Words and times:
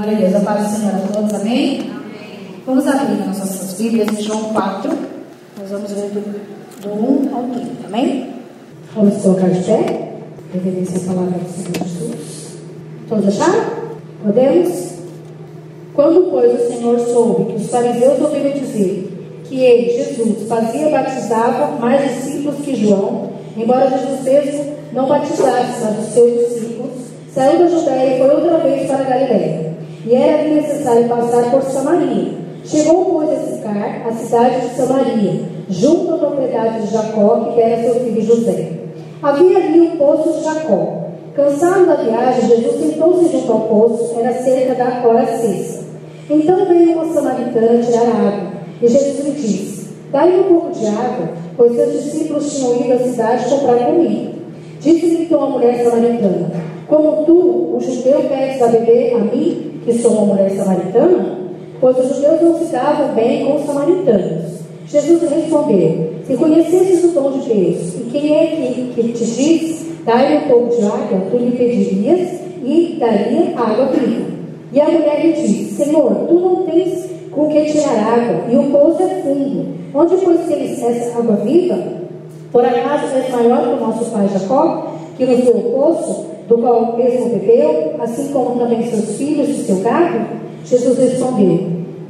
Glória 0.00 0.16
a 0.16 0.20
Deus. 0.20 0.34
A 0.34 0.40
paz 0.40 0.66
do 0.66 0.76
Senhor 0.76 0.94
a 0.94 1.12
todos. 1.12 1.34
Amém? 1.34 1.80
Amém. 1.80 2.62
Vamos 2.64 2.86
abrir 2.86 3.26
nossas 3.26 3.74
Bíblias 3.74 4.08
em 4.18 4.22
João 4.22 4.44
4. 4.44 4.90
Nós 5.58 5.70
vamos 5.70 5.90
ler 5.90 6.08
do, 6.08 6.40
do 6.80 6.88
1 6.88 7.36
ao 7.36 7.42
30. 7.42 7.86
Amém? 7.86 8.30
Vamos 8.94 9.20
colocar 9.20 9.48
de 9.48 9.62
pé. 9.62 10.12
Reverência 10.54 10.96
a 10.96 11.14
palavra 11.14 11.38
do 11.38 11.50
Senhor 11.50 11.86
Jesus. 11.86 12.56
Todos 13.10 13.28
acharam? 13.28 13.64
Podemos? 14.24 14.90
Quando, 15.92 16.30
pois, 16.30 16.50
o 16.50 16.72
Senhor 16.72 16.98
soube 17.00 17.52
que 17.52 17.62
os 17.62 17.68
fariseus 17.68 18.20
ouviram 18.22 18.52
dizer 18.52 19.42
que 19.44 19.60
ele, 19.60 20.02
Jesus, 20.02 20.48
fazia 20.48 20.88
e 20.88 20.92
batizava 20.92 21.76
mais 21.78 22.14
discípulos 22.14 22.64
que 22.64 22.74
João, 22.74 23.32
embora 23.54 23.90
Jesus 23.90 24.22
mesmo 24.22 24.76
não 24.94 25.06
batizasse, 25.06 25.84
mas 25.84 25.98
os 25.98 26.14
seus 26.14 26.38
discípulos, 26.38 26.90
saiu 27.34 27.58
da 27.58 27.68
Judéia 27.68 28.14
e 28.14 28.18
foi 28.18 28.34
outra 28.34 28.58
vez 28.60 28.86
para 28.86 29.00
a 29.00 29.04
Galiléia. 29.04 29.69
E 30.06 30.14
era 30.14 30.48
necessário 30.48 31.08
passar 31.08 31.50
por 31.50 31.62
Samaria. 31.62 32.32
Chegou, 32.64 33.04
pois, 33.06 33.30
a 33.30 33.56
ficar 33.56 34.06
a 34.06 34.12
cidade 34.12 34.68
de 34.68 34.74
Samaria, 34.76 35.40
junto 35.68 36.14
à 36.14 36.18
propriedade 36.18 36.86
de 36.86 36.92
Jacó, 36.92 37.52
que 37.54 37.60
era 37.60 37.82
seu 37.82 37.94
filho 37.94 38.22
José. 38.22 38.72
Havia 39.22 39.58
ali 39.58 39.80
um 39.80 39.96
poço 39.96 40.38
de 40.38 40.44
Jacó. 40.44 41.00
Cansado 41.34 41.86
da 41.86 41.96
viagem, 41.96 42.48
Jesus 42.48 42.80
sentou-se 42.80 43.32
junto 43.32 43.52
ao 43.52 43.60
poço, 43.60 44.18
era 44.18 44.32
cerca 44.42 44.74
da 44.74 45.06
hora 45.06 45.26
sexta. 45.26 45.84
Então 46.28 46.66
veio 46.66 46.92
uma 46.92 47.12
samaritana 47.12 47.82
tirar 47.82 48.02
água, 48.02 48.50
e 48.82 48.88
Jesus 48.88 49.24
lhe 49.24 49.32
disse: 49.32 49.88
Dai-me 50.12 50.40
um 50.40 50.44
pouco 50.44 50.70
de 50.72 50.86
água, 50.86 51.28
pois 51.56 51.74
seus 51.74 51.92
discípulos 51.92 52.52
tinham 52.52 52.76
ido 52.76 52.92
à 52.94 52.98
cidade 52.98 53.48
comprar 53.48 53.86
comida. 53.86 54.32
Disse-lhe 54.80 55.24
então 55.24 55.42
a 55.42 55.50
mulher 55.50 55.84
samaritana: 55.84 56.50
Como 56.88 57.24
tu, 57.24 57.76
o 57.76 57.80
judeu, 57.80 58.22
pedes 58.28 58.62
a 58.62 58.66
beber 58.66 59.14
a 59.14 59.18
mim, 59.18 59.69
que 59.90 60.02
sou 60.02 60.12
uma 60.12 60.34
mulher 60.34 60.50
samaritana? 60.50 61.40
Pois 61.80 61.98
os 61.98 62.16
judeus 62.16 62.40
não 62.40 62.58
se 62.58 62.72
davam 62.72 63.14
bem 63.14 63.44
com 63.44 63.56
os 63.56 63.66
samaritanos. 63.66 64.60
Jesus 64.86 65.22
respondeu: 65.22 66.10
Se 66.26 66.36
conhecesses 66.36 67.04
o 67.04 67.08
dom 67.08 67.32
de 67.32 67.48
Deus, 67.48 67.94
e 67.94 68.08
quem 68.10 68.36
é 68.36 68.46
que, 68.46 68.92
que 68.94 69.12
te 69.12 69.24
diz, 69.24 69.86
dai-me 70.04 70.44
um 70.44 70.48
pouco 70.48 70.76
de 70.76 70.84
água, 70.84 71.22
tu 71.30 71.36
lhe 71.38 71.52
pedirias 71.52 72.40
e 72.62 72.96
daria 73.00 73.56
água 73.56 73.86
viva. 73.86 74.30
E 74.72 74.80
a 74.80 74.84
mulher 74.88 75.26
lhe 75.26 75.32
disse: 75.32 75.82
Senhor, 75.82 76.26
tu 76.28 76.34
não 76.34 76.64
tens 76.64 77.08
com 77.30 77.48
que 77.48 77.64
tirar 77.64 78.14
água, 78.14 78.52
e 78.52 78.56
o 78.56 78.70
poço 78.70 79.02
é 79.02 79.22
fundo. 79.22 79.66
Onde 79.94 80.16
pois 80.16 80.46
tens 80.46 80.82
essa 80.82 81.18
água 81.18 81.36
viva? 81.36 81.78
Por 82.52 82.64
acaso 82.64 83.16
és 83.16 83.30
maior 83.30 83.62
que 83.62 83.74
o 83.74 83.86
nosso 83.86 84.10
pai 84.10 84.28
Jacó, 84.28 84.89
que 85.20 85.26
nos 85.26 85.44
deu 85.44 85.54
o 85.54 85.62
poço, 85.72 86.26
do 86.48 86.56
qual 86.56 86.96
mesmo 86.96 87.28
bebeu, 87.28 87.92
assim 87.98 88.32
como 88.32 88.58
também 88.58 88.82
seus 88.84 89.18
filhos 89.18 89.50
e 89.50 89.64
seu 89.64 89.76
gado? 89.80 90.18
Jesus 90.64 90.98
respondeu: 90.98 91.60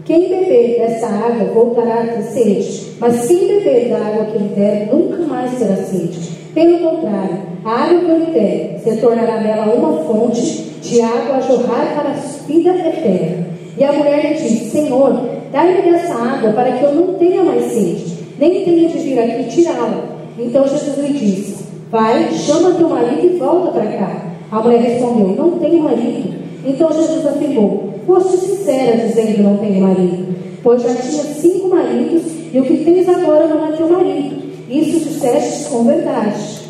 Quem 0.05 0.28
beber 0.28 0.78
dessa 0.78 1.06
água 1.06 1.44
voltará 1.52 2.02
a 2.02 2.06
ter 2.06 2.22
sede, 2.22 2.92
mas 3.00 3.27
quem 3.27 3.48
beber 3.48 3.89
da 3.89 3.97
água 3.97 4.27
que 4.27 4.39
lhe 4.39 4.48
der 4.55 4.89
nunca 4.92 5.25
mais 5.25 5.58
terá 5.58 5.75
sede. 5.77 6.39
Pelo 6.55 6.78
contrário, 6.78 7.39
a 7.64 7.70
água 7.70 7.98
que 7.98 8.12
lhe 8.12 8.33
der 8.33 8.78
se 8.78 8.97
tornará 9.00 9.41
nela 9.41 9.74
uma 9.74 10.05
fonte 10.05 10.70
de 10.80 11.00
água 11.00 11.36
a 11.36 11.41
jorrar 11.41 11.95
para 11.97 12.11
a 12.11 12.47
vida 12.47 12.70
eterna. 12.70 13.47
E 13.77 13.83
a 13.83 13.92
mulher 13.92 14.22
lhe 14.22 14.34
disse: 14.34 14.70
Senhor, 14.70 15.20
dai-me 15.50 15.91
dessa 15.91 16.14
água 16.14 16.52
para 16.52 16.72
que 16.72 16.84
eu 16.84 16.95
não 16.95 17.14
tenha 17.14 17.42
mais 17.42 17.64
sede, 17.72 18.19
nem 18.39 18.64
tenha 18.64 18.89
de 18.89 18.98
vir 18.98 19.19
aqui 19.19 19.45
tirá-la. 19.50 20.05
Então 20.39 20.67
Jesus 20.67 20.97
lhe 20.97 21.12
disse: 21.12 21.70
Vai, 21.91 22.30
chama 22.33 22.74
teu 22.74 22.88
marido 22.88 23.27
e 23.27 23.38
volta 23.38 23.72
para 23.72 23.86
cá. 23.86 24.22
A 24.52 24.60
mulher 24.60 24.80
respondeu: 24.80 25.28
Não 25.28 25.58
tenho 25.58 25.83
marido. 25.83 26.34
Então 26.64 26.92
Jesus 26.92 27.27
afirmou: 27.27 27.94
Foste 28.06 28.36
sincera, 28.36 29.06
dizendo: 29.06 29.42
Não 29.42 29.56
tenho 29.56 29.83
marido. 29.83 30.30
Pois 30.62 30.83
já 30.83 30.95
tinha 30.95 31.23
cinco 31.23 31.68
maridos, 31.68 32.23
e 32.52 32.61
o 32.61 32.64
que 32.64 32.84
tens 32.84 33.08
agora 33.08 33.48
não 33.48 33.67
é 33.67 33.73
teu 33.73 33.89
marido. 33.89 34.40
Isso 34.68 35.00
disseste 35.00 35.68
com 35.68 35.84
verdade. 35.84 36.61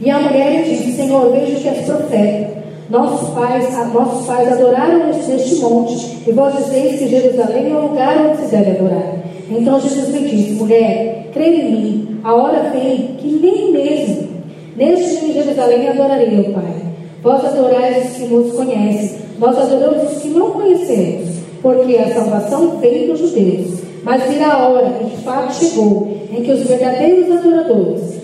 E 0.00 0.10
a 0.10 0.18
mulher 0.18 0.64
lhe 0.64 0.74
disse: 0.74 0.96
Senhor, 0.96 1.30
vejo 1.32 1.60
que 1.60 1.68
és 1.68 1.84
profeta. 1.84 2.62
Nossos 2.88 3.30
pais, 3.30 3.70
nossos 3.92 4.26
pais 4.26 4.52
adoraram 4.52 5.06
neste 5.06 5.56
monte, 5.56 6.18
e 6.26 6.32
vós 6.32 6.56
dizeis 6.56 6.98
que 6.98 7.08
Jerusalém 7.08 7.70
é 7.70 7.74
o 7.74 7.88
lugar 7.88 8.16
onde 8.26 8.42
se 8.42 8.50
deve 8.50 8.70
adorar. 8.72 9.14
Então 9.50 9.78
Jesus 9.78 10.08
me 10.08 10.28
disse: 10.28 10.52
Mulher, 10.52 11.28
crê 11.32 11.48
em 11.48 11.70
mim, 11.70 12.11
a 12.24 12.34
hora 12.34 12.70
vem 12.70 13.16
que 13.18 13.28
nem 13.28 13.72
mesmo 13.72 14.28
neste 14.76 15.24
em 15.24 15.32
Jerusalém 15.32 15.88
adorarei 15.88 16.40
o 16.40 16.52
Pai. 16.52 16.74
Vós 17.22 17.44
adorais 17.44 18.10
os 18.10 18.16
que 18.16 18.24
nos 18.24 18.52
conhecem, 18.52 19.18
nós 19.38 19.58
adoramos 19.58 20.12
os 20.12 20.22
que 20.22 20.28
não 20.28 20.50
conhecemos, 20.50 21.28
porque 21.60 21.96
a 21.96 22.12
salvação 22.12 22.78
vem 22.78 23.06
dos 23.06 23.18
judeus. 23.18 23.80
Mas 24.02 24.22
virá 24.24 24.54
a 24.54 24.68
hora, 24.68 24.92
e 25.00 25.04
de 25.04 25.22
fato 25.22 25.54
chegou, 25.54 26.16
em 26.32 26.42
que 26.42 26.50
os 26.50 26.62
verdadeiros 26.62 27.30
adoradores 27.30 28.20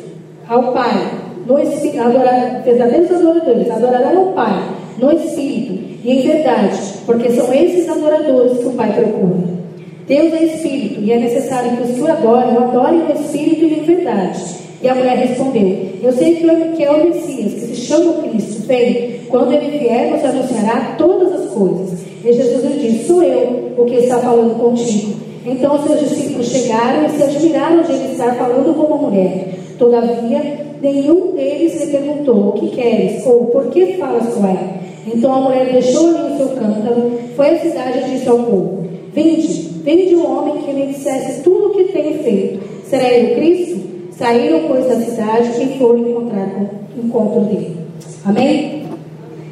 ao 0.49 0.73
Pai, 0.73 1.11
no 1.47 1.59
Espírito, 1.61 2.01
adorar, 2.01 2.63
verdadeiros 2.65 3.11
adoradores 3.13 3.71
adorarão 3.71 4.19
ao 4.19 4.33
Pai 4.33 4.69
no 4.99 5.13
Espírito 5.13 5.79
e 6.03 6.13
em 6.13 6.23
verdade, 6.23 6.79
porque 7.07 7.31
são 7.31 7.53
esses 7.53 7.89
adoradores 7.89 8.59
que 8.59 8.67
o 8.67 8.73
Pai 8.73 8.93
procura. 8.93 9.59
Deus 10.09 10.33
é 10.33 10.45
Espírito 10.45 11.03
e 11.03 11.13
é 11.13 11.19
necessário 11.19 11.77
que 11.77 11.83
os 11.83 12.01
o 12.01 12.11
adorem, 12.11 12.55
o 12.55 12.61
adorem 12.61 13.01
no 13.01 13.13
Espírito 13.13 13.67
e 13.67 13.79
em 13.79 13.83
verdade. 13.83 14.43
E 14.83 14.89
a 14.89 14.95
mulher 14.95 15.19
respondeu: 15.19 15.91
Eu 16.03 16.13
sei 16.13 16.37
que 16.37 16.83
é 16.83 16.91
o 16.91 17.05
Messias, 17.05 17.53
que 17.53 17.61
se 17.61 17.77
chama 17.77 18.23
Cristo. 18.23 18.67
Vem, 18.67 19.21
quando 19.29 19.53
ele 19.53 19.79
vier, 19.79 20.11
nos 20.11 20.25
anunciará 20.25 20.95
todas 20.97 21.31
as 21.33 21.51
coisas. 21.51 22.01
E 22.25 22.33
Jesus 22.33 22.65
lhe 22.65 22.89
disse: 22.89 23.07
Sou 23.07 23.23
eu 23.23 23.75
o 23.77 23.85
que 23.85 23.97
está 23.97 24.19
falando 24.19 24.59
contigo. 24.59 25.15
Então 25.45 25.87
seus 25.87 26.01
discípulos 26.01 26.49
chegaram 26.49 27.05
e 27.05 27.11
se 27.11 27.23
admiraram 27.23 27.83
de 27.83 27.93
ele 27.93 28.13
estar 28.13 28.35
falando 28.37 28.75
com 28.75 28.87
uma 28.87 29.11
mulher. 29.11 29.49
Todavia, 29.79 30.41
nenhum 30.81 31.33
deles 31.33 31.85
lhe 31.85 31.87
perguntou: 31.89 32.49
O 32.49 32.53
que 32.53 32.71
queres? 32.71 33.27
ou 33.27 33.45
por 33.47 33.67
que 33.67 33.99
falas 33.99 34.33
com 34.33 34.47
ela? 34.47 34.79
Então 35.07 35.35
a 35.35 35.41
mulher 35.41 35.71
deixou 35.71 36.09
ali 36.09 36.33
o 36.33 36.37
seu 36.39 36.49
cântaro, 36.49 37.13
foi 37.37 37.51
à 37.51 37.59
cidade 37.59 37.99
e 37.99 38.11
disse 38.11 38.29
ao 38.29 38.39
povo: 38.39 38.88
Vinde, 39.15 39.47
vinde 39.85 40.15
um 40.17 40.27
homem 40.27 40.63
que 40.63 40.73
me 40.73 40.87
dissesse 40.89 41.43
tudo 41.43 41.69
o 41.69 41.71
que 41.71 41.85
tem 41.93 42.19
feito. 42.19 42.61
Será 42.85 43.09
ele 43.09 43.33
o 43.33 43.37
Cristo? 43.37 43.89
Saíram, 44.13 44.63
pois, 44.67 44.87
da 44.87 44.97
cidade 44.97 45.63
e 45.63 45.79
foram 45.79 46.09
encontrar 46.09 46.49
o 46.97 47.07
encontro 47.07 47.41
dele. 47.43 47.77
Amém? 48.25 48.85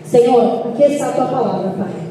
Senhor, 0.04 0.68
aqui 0.68 0.82
está 0.84 1.08
a 1.08 1.12
tua 1.12 1.26
palavra, 1.26 1.70
Pai. 1.70 2.06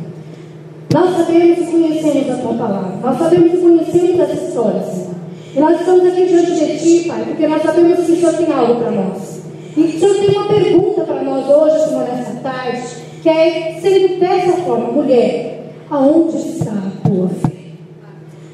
Nós 0.93 1.17
sabemos 1.17 1.59
e 1.59 1.63
conhecemos 1.65 2.29
a 2.29 2.35
tua 2.35 2.53
palavra. 2.53 2.97
Nós 3.01 3.17
sabemos 3.17 3.53
e 3.53 3.57
conhecemos 3.57 4.19
as 4.21 4.41
histórias, 4.41 4.85
Senhor. 4.85 5.15
E 5.55 5.59
nós 5.59 5.79
estamos 5.79 6.05
aqui 6.05 6.25
diante 6.25 6.51
de 6.53 6.77
ti, 6.79 7.07
Pai, 7.07 7.23
porque 7.25 7.47
nós 7.47 7.61
sabemos 7.61 8.05
que 8.05 8.11
o 8.11 8.15
Senhor 8.15 8.33
tem 8.33 8.51
algo 8.53 8.75
para 8.75 8.91
nós. 8.91 9.41
E 9.75 9.81
o 9.81 9.99
Senhor 9.99 10.15
tem 10.15 10.29
uma 10.29 10.47
pergunta 10.47 11.01
para 11.03 11.23
nós 11.23 11.49
hoje, 11.49 11.89
Senhor, 11.89 12.03
nessa 12.03 12.39
tarde, 12.41 12.81
que 13.21 13.29
é 13.29 13.77
sendo 13.81 14.19
dessa 14.19 14.53
forma, 14.63 14.91
mulher, 14.91 15.63
aonde 15.89 16.37
está 16.37 16.94
tua 17.07 17.29
fé? 17.29 17.51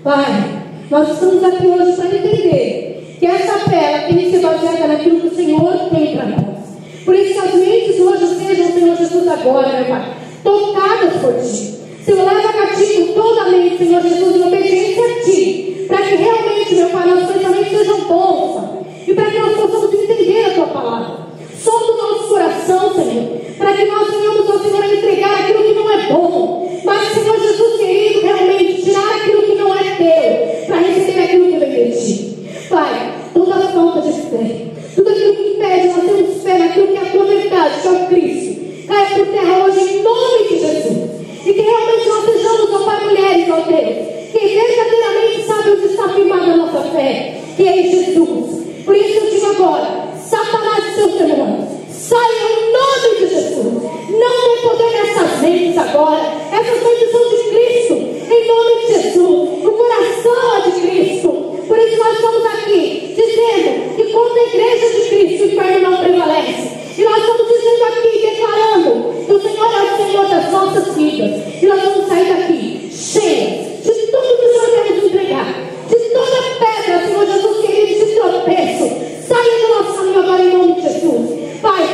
Pai, 0.03 0.63
nós 0.89 1.09
estamos 1.09 1.43
aqui 1.43 1.67
hoje 1.67 1.91
para 1.93 2.05
entender 2.05 3.17
que 3.19 3.25
essa 3.25 3.59
fé 3.69 3.93
ela 3.93 4.07
tem 4.07 4.17
que 4.17 4.31
ser 4.31 4.39
baseada 4.39 4.87
naquilo 4.87 5.21
que 5.21 5.27
o 5.27 5.35
Senhor 5.35 5.73
tem 5.89 6.15
para 6.15 6.25
nós. 6.25 6.57
Por 7.05 7.15
isso 7.15 7.33
que 7.33 7.39
as 7.39 7.53
mentes 7.53 7.99
hoje 7.99 8.25
sejam, 8.35 8.71
Senhor 8.71 8.95
Jesus, 8.97 9.27
agora, 9.27 9.67
meu 9.67 9.85
Pai, 9.85 10.13
tocadas 10.43 11.13
por 11.21 11.33
Ti. 11.35 11.81
Senhor, 12.03 12.25
leva 12.25 12.53
cativo 12.53 13.13
toda 13.13 13.41
a 13.41 13.49
mente, 13.49 13.77
Senhor 13.77 14.01
Jesus, 14.01 14.35
em 14.35 14.47
obediência 14.47 15.05
a 15.05 15.23
Ti, 15.23 15.85
para 15.87 16.01
que 16.01 16.15
realmente, 16.15 16.75
meu 16.75 16.89
Pai, 16.89 17.07
nossos 17.07 17.31
pensamentos 17.31 17.69
sejam 17.69 17.99
bons, 18.01 18.61
e 19.07 19.13
para 19.13 19.25
que 19.31 19.39
nós 19.39 19.55
possamos 19.55 19.93
entender 19.93 20.45
a 20.45 20.53
Tua 20.53 20.67
palavra. 20.67 21.17
Solta 21.63 21.91
o 21.91 21.97
nosso 21.97 22.27
coração, 22.27 22.95
Senhor, 22.95 23.41
para 23.57 23.73
que 23.73 23.85
nós 23.85 24.09
venhamos 24.09 24.49
ao 24.49 24.59
Senhor 24.59 24.83
a 24.83 24.95
entregar 24.95 25.41
aquilo 25.41 25.63
que 25.63 25.73
não 25.73 25.91
é 25.91 26.07
bom, 26.07 26.79
mas, 26.83 27.07
Senhor 27.09 27.39
Jesus 27.39 27.77
querido, 27.77 28.21
realmente 28.21 28.81
tirar 28.81 29.17
aquilo 29.17 29.43
que 29.43 29.55
não 29.55 29.75
é 29.75 29.83
teu, 29.95 30.65
para 30.65 30.77
receber 30.77 31.23
aquilo 31.23 31.51
que 31.51 31.57
vem 31.59 31.91
de 31.91 32.05
Ti. 32.05 32.67
Pai, 32.69 33.13
toda 33.33 33.55
a 33.55 33.67
falta 33.67 34.01
de 34.01 34.13
fé, 34.13 34.65
tudo 34.95 35.09
aquilo 35.09 35.35
que 35.35 35.49
impede 35.49 35.87
nós 35.89 36.05
termos 36.05 36.43
fé 36.43 36.57
naquilo 36.57 36.87
que 36.87 36.97
é 36.97 37.01
a 37.01 37.11
Tua 37.11 37.25
verdade, 37.25 37.81
que 37.81 37.87
é 37.87 37.91
o 37.91 38.07
Cristo, 38.07 38.87
caia 38.87 39.09
por 39.15 39.27
terra 39.27 39.65
hoje 39.65 39.79
em 39.79 40.01
nome 40.01 40.47
de 40.47 40.59
Jesus. 40.59 41.11
E 41.45 41.53
que 41.53 41.61
realmente 41.61 42.07
nós 42.07 42.25
sejamos, 42.25 42.73
ó 42.73 42.79
Pai, 42.85 43.03
mulheres, 43.03 43.49
ó 43.49 43.55
Deus, 43.55 44.11
que 44.31 44.39
verdadeiramente 44.39 45.43
sabe 45.45 45.71
onde 45.71 45.85
está 45.85 46.09
firmada 46.09 46.51
a 46.53 46.57
nossa 46.57 46.81
fé, 46.91 47.37
que 47.57 47.67
é 47.67 47.81
em 47.81 47.91
Jesus. 47.91 48.61
Por 48.85 48.95
isso 48.95 49.25
eu 49.25 49.29
digo 49.29 49.45
agora, 49.47 50.07
Satanás 50.17 50.85
e 50.87 50.95
seus 50.95 51.13
demônios, 51.13 51.69
saiam 51.89 52.49
em 52.49 52.71
nome 52.71 53.19
de 53.19 53.27
Jesus. 53.35 53.91
Não 54.09 54.41
tem 54.41 54.61
poder 54.61 54.91
nessas 54.91 55.41
mentes 55.41 55.77
agora. 55.77 56.21
Essas 56.51 56.83
mentes 56.83 57.11
são 57.11 57.29
de 57.29 57.37
Cristo, 57.49 57.93
em 57.93 58.47
nome 58.47 58.81
de 58.81 58.93
Jesus. 58.93 59.65
O 59.65 59.71
coração 59.71 60.57
é 60.57 60.69
de 60.69 60.81
Cristo. 60.81 61.29
Por 61.67 61.77
isso 61.77 61.97
nós 61.97 62.13
estamos 62.13 62.45
aqui 62.45 63.13
dizendo 63.15 63.95
que 63.95 64.11
contra 64.11 64.41
a 64.41 64.47
igreja 64.47 64.89
de 64.89 65.09
Cristo 65.09 65.43
o 65.43 65.47
inferno 65.47 65.89
não 65.89 65.97
prevalece. 65.97 66.69
E 66.97 67.03
nós 67.03 67.17
estamos 67.17 67.47
dizendo 67.47 67.83
aqui, 67.85 68.19
declarando 68.19 69.25
que 69.25 69.33
o 69.33 69.41
Senhor 69.41 69.73
é 69.73 69.93
o 69.93 69.97
Senhor 69.97 70.27
das 70.27 70.51
nossas 70.51 70.95
vidas. 70.95 71.41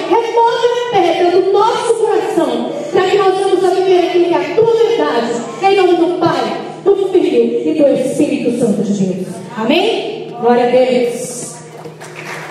remove 0.09 0.68
a 0.68 0.92
pedra 0.92 1.31
do 1.31 1.51
nosso 1.51 1.94
coração, 1.95 2.71
para 2.92 3.04
que 3.04 3.18
nós 3.18 3.39
vamos 3.39 3.63
a 3.63 3.69
viver 3.69 4.07
aquilo 4.07 4.25
que 4.25 4.33
é 4.33 4.38
a 4.38 4.56
tua 4.56 4.74
verdade, 4.74 5.31
em 5.63 5.75
nome 5.75 5.95
do 5.95 6.19
Pai, 6.19 6.57
do 6.83 6.95
Filho 7.09 7.68
e 7.68 7.74
do 7.74 7.88
Espírito 7.88 8.59
Santo 8.59 8.83
de 8.83 9.04
Deus. 9.06 9.27
Amém? 9.57 10.33
Glória 10.39 10.68
a 10.68 10.69
Deus. 10.69 11.56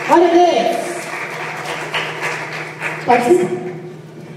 Glória 0.07 0.27
a 0.27 0.31
Deus. 0.31 0.77
Pode 3.07 3.25
ser? 3.25 3.49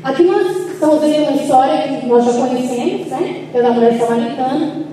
Aqui 0.04 0.24
nós 0.24 0.48
estamos 0.72 1.02
vendo 1.02 1.30
uma 1.30 1.42
história 1.42 2.00
que 2.00 2.06
nós 2.06 2.26
já 2.26 2.32
conhecemos, 2.34 3.08
né? 3.08 3.48
Que 3.52 3.58
é 3.58 3.62
da 3.62 3.72
mulher 3.72 3.98
samaritana. 3.98 4.90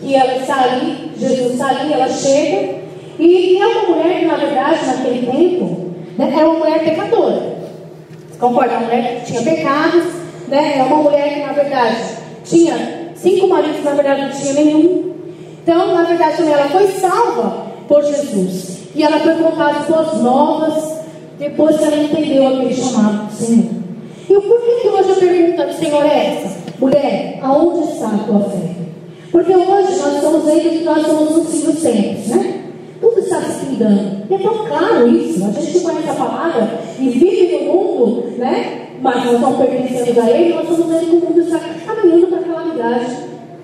Que 0.00 0.14
ela 0.14 0.36
está 0.36 0.62
ali, 0.62 1.12
Jesus 1.16 1.52
está 1.52 1.68
ali, 1.68 1.92
ela 1.92 2.08
chega. 2.08 2.80
E 3.18 3.58
é 3.58 3.66
uma 3.66 3.82
mulher 3.82 4.18
que, 4.18 4.24
na 4.24 4.36
verdade, 4.36 4.86
naquele 4.86 5.26
tempo, 5.26 5.90
né, 6.16 6.34
era 6.34 6.48
uma 6.48 6.58
mulher 6.58 6.80
pecadora. 6.80 7.60
Concorda? 8.38 8.72
Uma 8.72 8.86
mulher 8.86 9.20
que 9.20 9.26
tinha 9.26 9.42
né? 10.48 10.78
É 10.78 10.82
uma 10.82 10.96
mulher 10.96 11.34
que, 11.34 11.40
na 11.40 11.52
verdade, 11.52 11.96
tinha 12.44 13.12
cinco 13.14 13.46
maridos, 13.48 13.84
na 13.84 13.92
verdade, 13.92 14.22
não 14.22 14.30
tinha 14.30 14.52
nenhum. 14.54 15.14
Então, 15.62 15.94
na 15.94 16.02
verdade, 16.02 16.36
também 16.36 16.52
ela 16.52 16.68
foi 16.68 16.86
salva 16.88 17.66
por 17.86 18.02
Jesus. 18.02 18.80
E 18.94 19.02
ela 19.02 19.20
foi 19.20 19.34
contar 19.34 19.70
as 19.70 19.86
boas 19.86 20.20
novas 20.20 21.00
depois 21.38 21.76
que 21.76 21.84
ela 21.84 21.96
entendeu 21.96 22.48
aquele 22.48 22.74
chamado 22.74 23.26
do 23.26 23.32
Senhor. 23.32 23.80
E 24.28 24.36
o 24.36 24.42
porquê 24.42 24.70
que 24.82 24.88
hoje 24.88 25.12
a 25.12 25.16
pergunta 25.16 25.66
do 25.66 25.74
Senhor 25.74 26.04
é 26.04 26.26
essa? 26.26 26.56
Mulher, 26.78 27.38
aonde 27.42 27.92
está 27.92 28.06
a 28.08 28.18
tua 28.18 28.40
fé? 28.50 28.80
Porque 29.30 29.54
hoje 29.54 29.98
nós 29.98 30.14
estamos 30.14 30.44
vendo 30.44 30.78
que 30.78 30.84
nós 30.84 31.06
somos 31.06 31.36
os 31.36 31.50
filhos 31.50 31.82
tempos, 31.82 32.26
né? 32.28 32.62
Tudo 33.00 33.18
está 33.20 33.40
se 33.40 33.66
findando. 33.66 34.24
E 34.28 34.34
é 34.34 34.38
tão 34.38 34.66
claro 34.66 35.08
isso. 35.08 35.44
A 35.44 35.50
gente 35.60 35.80
conhece 35.80 36.10
a 36.10 36.14
palavra 36.14 36.80
e 36.98 37.08
vive 37.08 37.64
no 37.64 37.72
mundo, 37.72 38.38
né? 38.38 38.89
Mas 39.00 39.40
não 39.40 39.56
pertencemos 39.56 40.18
a 40.18 40.30
ele, 40.30 40.54
nós 40.54 40.70
estamos 40.70 40.86
vendo 40.86 41.06
que 41.06 41.16
o 41.16 41.28
mundo 41.28 41.40
está 41.40 41.58
caminhando 41.86 42.26
para 42.26 42.38
a 42.38 42.42
calamidade 42.42 43.16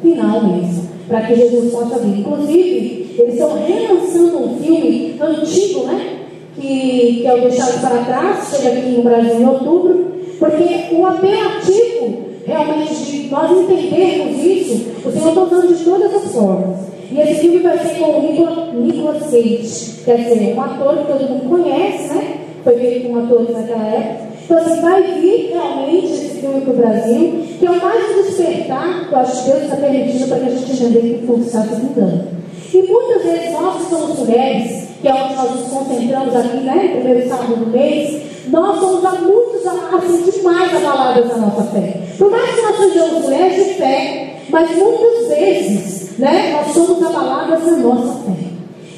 final 0.03 0.45
mesmo. 0.45 0.89
Para 1.09 1.21
que 1.23 1.35
Jesus 1.35 1.73
possa 1.73 1.99
vir. 1.99 2.21
Inclusive, 2.21 3.17
eles 3.19 3.35
estão 3.35 3.55
relançando 3.65 4.39
um 4.39 4.59
filme 4.59 5.17
antigo, 5.21 5.85
né? 5.85 6.17
Que, 6.55 7.21
que 7.21 7.27
é 7.27 7.35
o 7.35 7.41
Deixado 7.43 7.81
para 7.81 8.05
Trás, 8.05 8.49
chega 8.51 8.79
aqui 8.79 8.89
no 8.89 9.03
Brasil 9.03 9.41
em 9.41 9.47
outubro 9.47 10.17
porque 10.39 10.95
o 10.95 11.07
apelativo 11.07 12.27
realmente 12.47 12.95
de 12.95 13.29
nós 13.29 13.51
entendermos 13.51 14.45
isso, 14.45 14.87
o 15.05 15.11
Senhor 15.11 15.29
está 15.29 15.43
usando 15.43 15.77
de 15.77 15.85
todas 15.85 16.15
as 16.15 16.33
formas. 16.33 16.77
E 17.11 17.21
esse 17.21 17.35
filme 17.41 17.59
vai 17.59 17.79
ser 17.79 17.99
com 17.99 18.19
o 18.19 18.23
Nicolas, 18.23 18.75
Nicolas 18.75 19.23
Cage, 19.25 20.05
quer 20.05 20.17
dizer, 20.19 20.55
um 20.55 20.61
ator 20.61 20.97
que 20.99 21.13
todo 21.13 21.29
mundo 21.29 21.49
conhece, 21.49 22.15
né? 22.15 22.39
Foi 22.63 22.75
feito 22.79 23.09
com 23.09 23.19
atores 23.19 23.51
naquela 23.51 23.87
época. 23.87 24.26
Então, 24.47 24.59
assim, 24.59 24.81
vai 24.81 25.03
vir 25.21 25.49
realmente 25.51 26.07
esse 26.07 26.41
filme 26.41 26.61
para 26.61 26.73
o 26.73 26.77
Brasil, 26.77 27.45
que 27.59 27.67
é 27.67 27.71
o 27.71 27.83
mais 27.83 28.15
despertar 28.15 29.09
que 29.09 29.13
eu 29.13 29.19
acho 29.19 29.43
que 29.43 29.51
Deus 29.51 29.63
está 29.65 29.77
permitindo 29.77 30.29
para 30.29 30.39
que 30.39 30.47
a 30.47 30.51
gente 30.51 30.73
entenda 30.73 31.01
que 31.01 31.27
tudo 31.27 31.45
está 31.45 31.63
se 31.63 31.83
mudando. 31.83 32.29
E 32.73 32.83
muitas 32.83 33.23
vezes 33.25 33.53
nós 33.53 33.83
que 33.83 33.91
somos 33.91 34.19
mulheres, 34.21 34.89
que 35.03 35.09
é 35.09 35.15
onde 35.15 35.35
nós 35.35 35.51
nos 35.51 35.69
concentramos 35.69 36.37
aqui, 36.37 36.57
né? 36.59 36.89
Primeiro 36.95 37.29
sábado 37.29 37.57
do 37.57 37.67
mês, 37.67 38.23
nós 38.47 38.79
somos 38.79 39.05
há 39.05 39.13
muitos 39.13 39.67
assim, 39.67 40.31
demais 40.31 40.77
abaladas 40.77 41.29
na 41.29 41.39
nossa 41.39 41.65
fé. 41.65 42.01
Por 42.17 42.31
mais 42.31 42.55
que 42.55 42.63
nós 42.63 42.77
sejamos 42.77 43.25
mulheres 43.25 43.67
de 43.67 43.75
fé, 43.75 44.37
mas 44.49 44.71
muitas 44.77 45.29
vezes 45.29 46.19
né, 46.19 46.53
nós 46.53 46.73
somos 46.73 47.05
abaladas 47.05 47.67
na 47.67 47.77
nossa 47.79 48.21
fé. 48.25 48.47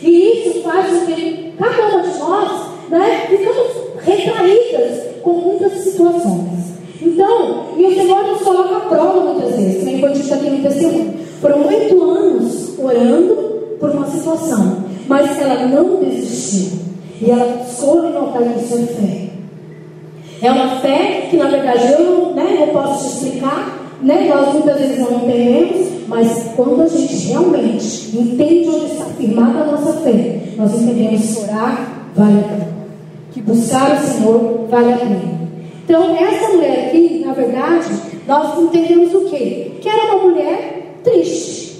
E 0.02 0.48
isso 0.48 0.62
faz 0.62 0.86
com 0.86 1.06
que 1.06 1.54
cada 1.58 1.88
uma 1.88 2.02
de 2.02 2.18
nós 2.18 2.50
né, 2.90 3.26
ficamos 3.28 3.88
retraídas 4.04 4.87
com 5.28 5.40
muitas 5.48 5.72
situações. 5.72 6.78
Então, 7.00 7.66
e 7.76 7.86
o 7.86 7.94
Senhor 7.94 8.26
nos 8.26 8.42
coloca 8.42 8.76
à 8.76 8.80
prova 8.80 9.32
muitas 9.32 9.54
vezes, 9.56 9.84
como 9.84 10.00
foi 10.00 10.12
dito 10.12 10.34
aqui 10.34 10.50
no 10.50 10.62
testemunho. 10.62 11.14
Foram 11.40 11.66
oito 11.66 12.02
anos 12.02 12.78
orando 12.78 13.36
por 13.78 13.90
uma 13.90 14.06
situação, 14.06 14.84
mas 15.06 15.38
ela 15.40 15.66
não 15.66 15.96
desistiu. 15.96 16.78
E 17.20 17.30
ela 17.30 17.58
cair 18.32 18.56
em 18.56 18.66
sua 18.66 18.78
fé. 18.78 19.28
É 20.40 20.50
uma 20.50 20.76
fé 20.80 21.26
que, 21.30 21.36
na 21.36 21.48
verdade, 21.48 21.92
eu 21.92 22.32
né, 22.34 22.56
não 22.60 22.68
posso 22.68 23.08
te 23.08 23.14
explicar, 23.14 23.96
né? 24.00 24.28
nós 24.28 24.52
muitas 24.54 24.78
vezes 24.78 24.98
não 24.98 25.16
entendemos, 25.16 25.88
mas 26.06 26.52
quando 26.54 26.82
a 26.82 26.86
gente 26.86 27.14
realmente 27.28 28.16
entende 28.16 28.68
onde 28.68 28.86
está 28.86 29.04
firmada 29.16 29.60
a 29.60 29.66
nossa 29.66 29.92
fé, 30.00 30.40
nós 30.56 30.74
entendemos 30.74 31.34
que 31.34 31.42
orar 31.42 32.08
vale 32.14 32.38
a 32.38 32.42
pena, 32.42 32.77
que 33.38 33.42
buscar 33.42 33.96
o 33.96 34.06
Senhor 34.06 34.66
vale 34.68 34.92
a 34.92 34.96
pena. 34.96 35.38
Então, 35.84 36.16
essa 36.16 36.52
mulher 36.52 36.88
aqui, 36.88 37.22
na 37.24 37.32
verdade, 37.32 37.88
nós 38.26 38.58
entendemos 38.58 39.14
o 39.14 39.24
quê? 39.30 39.72
Que 39.80 39.88
era 39.88 40.14
uma 40.14 40.30
mulher 40.30 40.96
triste. 41.02 41.78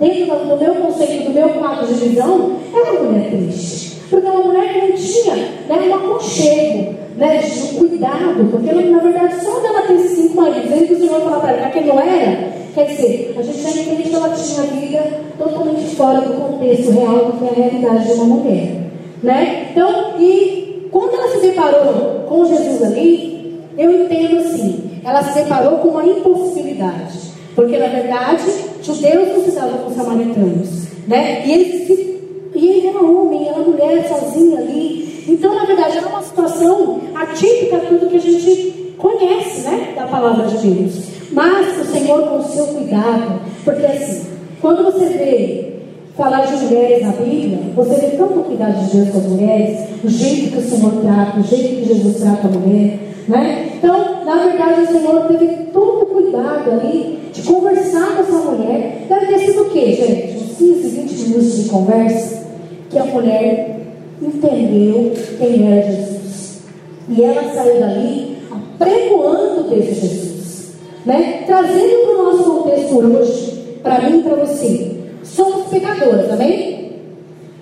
Dentro 0.00 0.34
do 0.34 0.56
meu 0.58 0.74
conceito, 0.76 1.24
do 1.24 1.34
meu 1.34 1.48
quadro 1.50 1.86
de 1.86 1.94
visão, 1.94 2.56
era 2.74 2.92
uma 2.92 3.10
mulher 3.10 3.30
triste. 3.30 4.00
Porque 4.08 4.26
era 4.26 4.38
uma 4.38 4.46
mulher 4.46 4.72
que 4.72 4.80
não 4.80 4.96
tinha 4.96 5.34
né, 5.68 5.88
um 5.88 5.94
aconchego, 5.94 6.94
né, 7.16 7.38
de 7.38 7.74
cuidado, 7.76 8.48
porque 8.50 8.70
ela, 8.70 8.82
na 8.82 8.98
verdade 8.98 9.44
só 9.44 9.60
dela 9.60 9.82
ter 9.82 9.98
cinco 9.98 10.36
maridos, 10.36 10.72
aí 10.72 10.86
que 10.86 10.94
o 10.94 10.98
Senhor 10.98 11.20
fala 11.20 11.40
para 11.40 11.52
ela, 11.52 11.70
quem 11.70 11.86
não 11.86 12.00
era, 12.00 12.52
quer 12.74 12.86
dizer, 12.86 13.34
a 13.38 13.42
gente 13.42 13.60
já 13.60 13.70
entende 13.70 14.08
que 14.08 14.14
ela 14.14 14.30
tinha 14.30 14.62
vida 14.62 15.20
totalmente 15.38 15.94
fora 15.94 16.20
do 16.20 16.34
contexto 16.34 16.90
real 16.90 17.26
do 17.26 17.38
que 17.38 17.44
é 17.44 17.48
a 17.48 17.68
realidade 17.68 18.06
de 18.06 18.12
uma 18.12 18.24
mulher. 18.24 18.82
Né? 19.22 19.68
Então, 19.70 20.18
e 20.18 20.61
quando 20.92 21.14
ela 21.14 21.28
se 21.28 21.40
deparou 21.40 22.26
com 22.28 22.44
Jesus 22.44 22.82
ali, 22.82 23.58
eu 23.78 24.04
entendo 24.04 24.40
assim, 24.40 25.00
ela 25.02 25.22
se 25.22 25.42
deparou 25.42 25.78
com 25.78 25.88
uma 25.88 26.06
impossibilidade. 26.06 27.32
Porque 27.54 27.78
na 27.78 27.88
verdade, 27.88 28.44
judeus 28.82 29.28
não 29.28 29.44
se 29.44 29.50
davam 29.52 29.78
com 29.78 29.94
samaritanos. 29.94 30.82
Né? 31.08 31.46
E, 31.46 31.52
eles 31.52 31.86
se, 31.86 32.20
e 32.54 32.68
ele 32.68 32.86
era 32.88 33.00
homem, 33.00 33.48
ela 33.48 33.64
mulher 33.64 34.06
sozinha 34.06 34.58
ali. 34.58 35.24
Então, 35.26 35.54
na 35.54 35.64
verdade, 35.64 35.96
era 35.96 36.08
uma 36.08 36.22
situação 36.22 37.00
atípica 37.14 37.78
tudo 37.88 38.10
que 38.10 38.16
a 38.16 38.20
gente 38.20 38.94
conhece, 38.98 39.62
né? 39.62 39.94
Da 39.96 40.06
palavra 40.06 40.46
de 40.46 40.58
Deus. 40.58 41.04
Mas 41.32 41.80
o 41.80 41.84
Senhor, 41.90 42.28
com 42.28 42.38
o 42.38 42.44
seu 42.44 42.66
cuidado, 42.66 43.40
porque 43.64 43.86
assim, 43.86 44.26
quando 44.60 44.84
você 44.84 45.06
vê 45.06 45.71
falar 46.16 46.44
de 46.46 46.64
mulheres 46.64 47.02
na 47.06 47.12
Bíblia, 47.12 47.58
você 47.74 47.94
vê 47.94 48.16
tanto 48.16 48.40
cuidado 48.40 48.84
de 48.84 48.96
Deus 48.96 49.10
com 49.10 49.18
as 49.18 49.26
mulheres, 49.26 49.78
o 50.04 50.08
jeito 50.08 50.52
que 50.52 50.58
o 50.58 50.62
Senhor 50.62 50.92
trata, 51.02 51.40
o 51.40 51.42
jeito 51.42 51.76
que 51.76 51.94
Jesus 51.94 52.16
trata 52.16 52.48
a 52.48 52.50
mulher, 52.50 52.98
né? 53.28 53.70
Então, 53.76 54.24
na 54.24 54.34
verdade, 54.44 54.82
o 54.82 54.86
Senhor 54.86 55.22
teve 55.28 55.46
todo 55.72 56.02
o 56.02 56.06
cuidado 56.06 56.70
ali 56.70 57.18
de 57.32 57.42
conversar 57.42 58.16
com 58.16 58.22
essa 58.22 58.50
mulher. 58.50 59.06
Deve 59.08 59.26
ter 59.26 59.38
sido 59.38 59.62
o 59.62 59.70
quê, 59.70 59.92
gente? 59.92 60.36
Uns 60.36 60.58
15, 60.58 60.88
20 60.88 61.28
minutos 61.28 61.62
de 61.64 61.68
conversa 61.68 62.42
que 62.90 62.98
a 62.98 63.04
mulher 63.04 63.80
entendeu 64.20 65.12
quem 65.38 65.66
era 65.66 65.82
Jesus. 65.90 66.60
E 67.08 67.22
ela 67.22 67.54
saiu 67.54 67.80
dali 67.80 68.36
apregoando 68.50 69.70
desse 69.70 69.94
Jesus. 69.94 70.72
Né? 71.06 71.42
Trazendo 71.46 72.06
para 72.06 72.14
o 72.14 72.24
nosso 72.24 72.44
contexto 72.44 72.98
hoje, 72.98 73.78
para 73.82 74.02
mim 74.02 74.20
e 74.20 74.22
para 74.22 74.36
você. 74.36 75.01
Somos 75.22 75.68
pecadoras, 75.68 76.30
amém? 76.30 76.92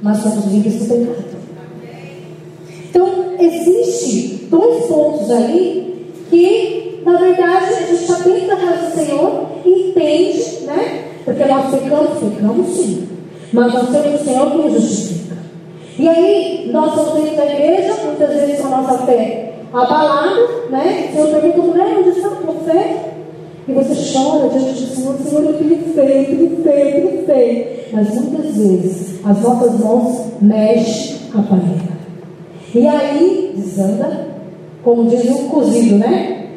Mas 0.02 0.18
somos 0.18 0.46
livres 0.46 0.86
do 0.86 0.94
pecado. 0.94 1.40
Então, 2.88 3.34
existe 3.38 4.46
dois 4.50 4.86
pontos 4.86 5.30
ali 5.30 6.12
que, 6.30 7.02
na 7.04 7.16
verdade, 7.18 7.74
a 7.74 7.80
gente 7.86 8.02
está 8.02 8.14
dentro 8.14 8.48
da 8.48 8.56
casa 8.56 8.90
do 8.90 8.94
Senhor, 8.96 9.46
entende, 9.64 10.64
né? 10.64 11.04
Porque 11.24 11.44
nós 11.44 11.70
pecamos, 11.70 12.18
pecamos 12.18 12.76
sim. 12.76 13.08
Mas 13.52 13.74
nós 13.74 13.90
temos 13.90 14.20
o 14.20 14.24
Senhor 14.24 14.50
que 14.50 14.56
nos 14.56 14.72
justifica. 14.72 15.36
E 15.98 16.08
aí, 16.08 16.70
nós 16.72 16.94
somos 16.94 17.22
dentro 17.22 17.36
da 17.36 17.46
igreja, 17.46 17.94
muitas 18.04 18.30
vezes 18.30 18.60
com 18.60 18.68
a 18.68 18.82
nossa 18.82 18.98
fé 19.06 19.52
abalada, 19.72 20.46
né? 20.70 21.08
O 21.10 21.12
Senhor 21.12 21.40
pergunta, 21.40 21.58
mulher, 21.58 21.98
onde 21.98 22.08
está 22.10 22.30
fé? 22.64 23.09
E 23.70 23.72
você 23.72 24.12
chora 24.12 24.48
diante 24.48 24.82
do 24.82 24.96
Senhor, 24.96 25.16
Senhor, 25.18 25.44
eu 25.44 25.50
eu 25.50 25.58
tenho 25.58 27.24
fé. 27.24 27.86
Mas 27.92 28.14
muitas 28.14 28.56
vezes, 28.56 29.24
as 29.24 29.40
nossas 29.40 29.78
mãos 29.78 30.26
mexem 30.40 31.16
a 31.32 31.42
panela. 31.42 32.00
E 32.74 32.86
aí, 32.86 33.52
desanda, 33.56 34.26
como 34.82 35.08
diz 35.08 35.24
o 35.30 35.44
cozido, 35.44 35.98
né? 35.98 36.48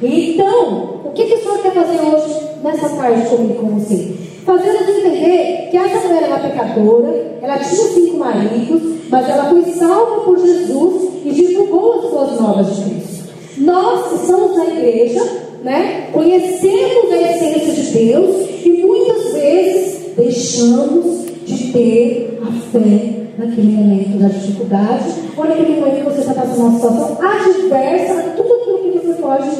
Então, 0.00 1.00
o 1.04 1.10
que, 1.12 1.24
que 1.24 1.34
o 1.34 1.42
Senhor 1.42 1.58
quer 1.58 1.72
fazer 1.72 2.00
hoje, 2.00 2.40
nessa 2.62 2.88
tarde, 2.90 3.28
comigo 3.28 3.54
com 3.54 3.78
você? 3.78 4.14
Fazendo-nos 4.44 4.88
entender 4.88 5.68
que 5.70 5.76
essa 5.76 6.06
mulher 6.06 6.22
era 6.22 6.38
pecadora, 6.38 7.38
ela 7.42 7.58
tinha 7.58 7.88
cinco 7.88 8.16
maridos, 8.16 8.82
mas 9.10 9.28
ela 9.28 9.50
foi 9.50 9.64
salva 9.72 10.20
por 10.20 10.38
Jesus 10.38 11.10
e 11.24 11.30
divulgou 11.32 11.94
as 11.94 12.10
suas 12.10 12.40
novas 12.40 12.76
de 12.76 12.82
Cristo. 12.84 13.24
Nós 13.58 14.20
estamos 14.22 14.56
na 14.56 14.66
igreja, 14.66 15.49
né? 15.62 16.08
Conhecemos 16.12 17.12
a 17.12 17.16
essência 17.16 17.72
de 17.72 17.90
Deus 17.92 18.48
e 18.64 18.82
muitas 18.82 19.32
vezes 19.34 20.16
deixamos 20.16 21.26
de 21.44 21.72
ter 21.72 22.40
a 22.42 22.52
fé 22.70 23.20
naquele 23.38 23.72
momento 23.72 24.18
da 24.18 24.28
dificuldade, 24.28 25.04
ou 25.36 25.44
naquele 25.44 25.80
momento 25.80 25.96
que 25.96 26.10
você 26.10 26.20
está 26.20 26.34
passando 26.34 26.60
uma 26.60 26.74
situação 26.74 27.18
adversa, 27.22 28.34
tudo 28.36 28.52
aquilo 28.54 28.78
que 28.78 29.06
você 29.06 29.14
pode 29.20 29.50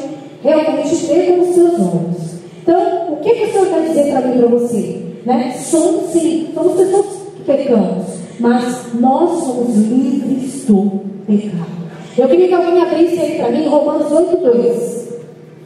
realmente 0.42 0.95
ver 1.07 1.26
com 1.26 1.40
os 1.40 1.54
seus 1.54 1.73
olhos. 1.80 2.30
Então, 2.62 3.12
o 3.14 3.16
que, 3.16 3.30
que 3.30 3.45
o 3.45 3.52
Senhor 3.52 3.66
quer 3.69 3.88
dizer 3.88 4.12
para 4.12 4.21
mim 4.21 4.35
e 4.35 4.38
para 4.38 4.49
você? 4.49 5.02
Né? 5.25 5.54
Somos 5.59 6.11
sim, 6.12 6.49
somos 6.54 6.75
pessoas 6.75 7.07
que 7.37 7.42
pecamos, 7.45 8.07
mas 8.38 8.95
nós 8.95 9.45
somos 9.45 9.76
livres 9.76 10.64
do 10.66 11.00
pecado. 11.26 11.80
Eu 12.19 12.28
queria 12.28 12.49
que 12.49 12.54
alguém 12.54 12.83
abrisse 12.83 13.19
aí 13.19 13.38
para 13.38 13.50
mim 13.50 13.66
Romanos 13.66 14.12
8, 14.12 14.37
2. 14.37 15.00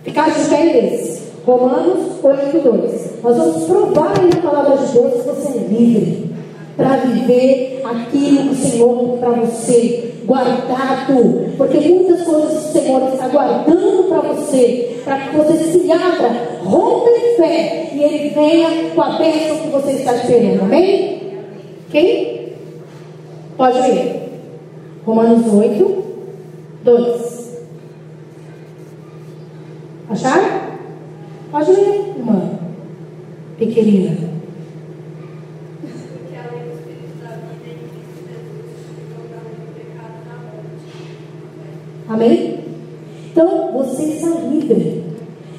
Desse. 0.04 1.22
Romanos 1.46 2.22
8, 2.22 2.58
2. 2.58 3.22
Nós 3.22 3.36
vamos 3.36 3.64
provar 3.64 4.12
aí 4.18 4.30
na 4.34 4.50
palavra 4.50 4.76
de 4.76 4.92
Deus 4.92 5.12
que 5.12 5.28
você 5.28 5.58
é 5.58 5.60
livre 5.62 6.30
para 6.76 6.96
viver 6.96 7.82
aquilo 7.84 8.48
que 8.48 8.48
o 8.48 8.54
Senhor 8.54 9.18
para 9.18 9.30
você, 9.30 10.14
guardado, 10.24 11.52
porque 11.56 11.78
muitas 11.80 12.22
coisas 12.22 12.52
o 12.52 12.72
Senhor 12.72 13.12
está 13.12 13.28
guardando 13.28 14.08
para 14.08 14.20
você, 14.32 15.00
para 15.04 15.18
que 15.18 15.36
você 15.36 15.56
se 15.64 15.92
abra, 15.92 16.58
rompa 16.64 17.10
em 17.10 17.36
fé 17.36 17.90
e 17.92 18.02
Ele 18.02 18.28
venha 18.30 18.90
com 18.94 19.02
a 19.02 19.10
bênção 19.18 19.58
que 19.58 19.68
você 19.68 19.92
está 19.92 20.14
esperando, 20.16 20.62
amém? 20.62 21.20
Quem? 21.90 22.52
Pode 23.56 23.78
ler. 23.80 24.32
Romanos 25.04 25.52
8, 25.52 26.04
2. 26.82 27.53
Acharam? 30.08 30.60
Pode 31.50 31.70
ler, 31.72 32.14
irmã. 32.16 32.58
Pequenina. 33.58 34.34
Amém? 42.08 42.60
Então, 43.30 43.72
você 43.72 44.02
está 44.04 44.28
livre 44.28 45.04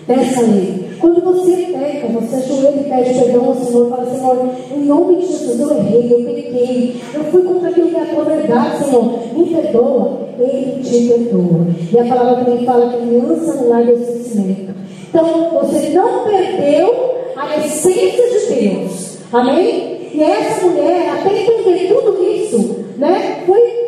dessa 0.07 0.41
lei. 0.41 0.84
Quando 0.99 1.21
você 1.21 1.55
peca, 1.71 2.07
você 2.07 2.35
ajoelha 2.35 2.81
e 2.81 2.89
pede 2.89 3.19
perdão 3.19 3.45
ao 3.45 3.55
Senhor, 3.55 3.89
fala, 3.89 4.05
Senhor, 4.05 4.49
em 4.75 4.85
nome 4.85 5.15
de 5.17 5.27
Jesus, 5.27 5.59
eu 5.59 5.77
errei, 5.77 6.13
eu 6.13 6.23
pequei, 6.23 7.01
eu 7.13 7.23
fui 7.25 7.41
contra 7.43 7.69
aquilo 7.69 7.89
que 7.89 7.95
é 7.95 8.01
a 8.01 8.05
tua 8.05 8.23
verdade, 8.23 8.83
Senhor, 8.83 9.19
me 9.35 9.45
perdoa, 9.45 10.19
Ele 10.39 10.83
te 10.83 11.07
perdoa. 11.07 11.67
E 11.91 11.99
a 11.99 12.05
palavra 12.05 12.45
também 12.45 12.65
fala 12.65 12.89
que 12.89 12.95
aliança 12.95 13.53
no 13.55 13.69
lar 13.69 13.85
do 13.85 13.93
esquecimento. 13.93 14.75
Então, 15.09 15.49
você 15.61 15.89
não 15.89 16.23
perdeu 16.23 17.15
a 17.35 17.57
essência 17.65 18.23
de 18.29 18.69
Deus. 18.69 19.17
Amém? 19.31 20.09
E 20.13 20.23
essa 20.23 20.65
mulher, 20.65 21.09
até 21.09 21.43
entender 21.43 21.93
tudo 21.93 22.23
isso, 22.23 22.85
né, 22.97 23.43
foi 23.45 23.85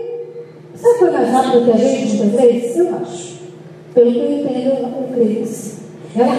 Sabe 0.77 0.93
que 0.93 0.99
foi 0.99 1.11
mais 1.11 1.29
rápido 1.31 1.65
que 1.65 1.71
a 1.71 1.77
gente 1.77 2.17
muitas 2.17 2.41
vezes? 2.41 2.77
Eu 2.77 2.95
acho. 2.95 3.37
Pelo 3.95 4.11
que 4.11 4.19
eu 4.19 4.31
entendo, 4.31 4.69
eu 4.69 5.07
creio 5.11 5.43
assim. 5.43 5.77
Ela 6.15 6.35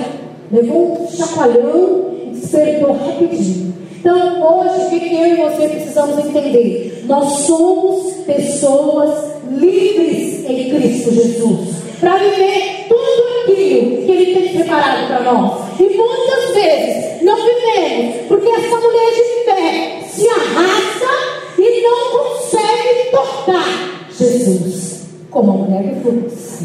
levou 0.50 1.02
um 1.02 1.09
chacoalhão 1.11 2.14
e 2.23 2.31
despertou 2.31 2.93
rapidinho. 2.93 3.75
Então, 4.00 4.17
hoje, 4.17 4.87
o 4.87 5.00
que 5.00 5.14
eu 5.14 5.26
e 5.26 5.37
você 5.37 5.69
precisamos 5.69 6.19
entender? 6.25 7.05
Nós 7.07 7.33
somos 7.40 8.12
pessoas 8.25 9.33
livres 9.50 10.45
em 10.49 10.71
Cristo 10.71 11.12
Jesus. 11.12 11.78
Para 12.00 12.17
viver 12.17 12.87
tudo 12.88 13.43
aquilo 13.43 14.07
que 14.07 14.12
Ele 14.12 14.35
tem 14.35 14.55
preparado 14.55 15.09
para 15.09 15.33
nós. 15.33 15.81
E 15.81 15.85
muitas 15.97 16.55
vezes 16.55 17.23
não 17.23 17.37
vivemos, 17.37 18.26
porque 18.28 18.49
essa 18.49 18.76
mulher 18.76 19.14
de 19.14 19.45
fé 19.45 20.02
se 20.09 20.28
arrasta 20.28 21.59
e 21.59 21.83
não 21.83 22.19
consegue 22.19 23.11
tocar 23.11 24.09
Jesus, 24.17 25.02
como 25.31 25.50
a 25.50 25.55
mulher 25.55 25.95
do 25.95 26.00
fluxo. 26.00 26.64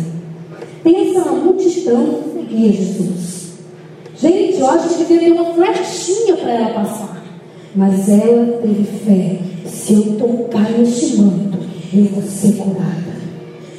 Pensa 0.84 1.26
na 1.26 1.32
multidão 1.32 2.22
que 2.24 2.40
seguia 2.40 2.72
Jesus. 2.74 3.43
Gente, 4.24 4.58
eu 4.58 4.70
acho 4.70 4.88
que 4.88 5.04
devia 5.04 5.20
ter 5.20 5.32
uma 5.34 5.54
flechinha 5.54 6.38
para 6.38 6.52
ela 6.52 6.74
passar. 6.76 7.22
Mas 7.76 8.08
ela 8.08 8.58
teve 8.62 8.86
fé. 8.86 9.40
Se 9.68 9.96
eu 9.96 10.18
tocar 10.18 10.72
neste 10.72 11.18
manto, 11.18 11.58
eu 11.94 12.06
vou 12.06 12.24
ser 12.24 12.54
curada. 12.54 13.18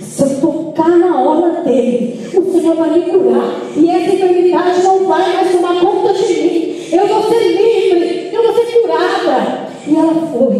Se 0.02 0.20
eu 0.20 0.40
tocar 0.42 0.98
na 0.98 1.18
hora 1.18 1.62
dele, 1.62 2.20
o 2.36 2.60
Senhor 2.60 2.76
vai 2.76 2.90
me 2.90 3.10
curar. 3.10 3.58
E 3.74 3.88
essa 3.88 4.14
enfermidade 4.16 4.82
não 4.82 5.06
vai 5.06 5.34
mais 5.34 5.50
tomar 5.50 5.80
conta 5.80 6.12
de 6.12 6.34
mim. 6.34 6.76
Eu 6.92 7.08
vou 7.08 7.22
ser 7.22 7.38
livre, 7.38 8.30
eu 8.30 8.42
vou 8.42 8.52
ser 8.52 8.82
curada. 8.82 9.68
E 9.86 9.96
ela 9.96 10.26
foi. 10.26 10.56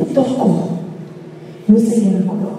E 0.00 0.04
tocou. 0.14 0.68
E 1.66 1.72
o 1.72 1.80
Senhor 1.80 2.22
curou. 2.24 2.58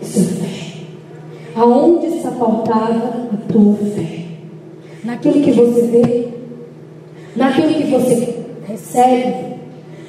Isso 0.00 0.20
é 0.20 0.22
fé. 0.22 1.60
Aonde 1.60 2.06
está 2.06 2.30
pautada 2.30 3.28
a 3.30 3.52
tua 3.52 3.74
fé? 3.94 4.19
Naquilo 5.04 5.42
que 5.42 5.52
você 5.52 5.82
vê, 5.82 6.28
naquilo 7.34 7.74
que 7.74 7.90
você 7.90 8.34
recebe, 8.68 9.34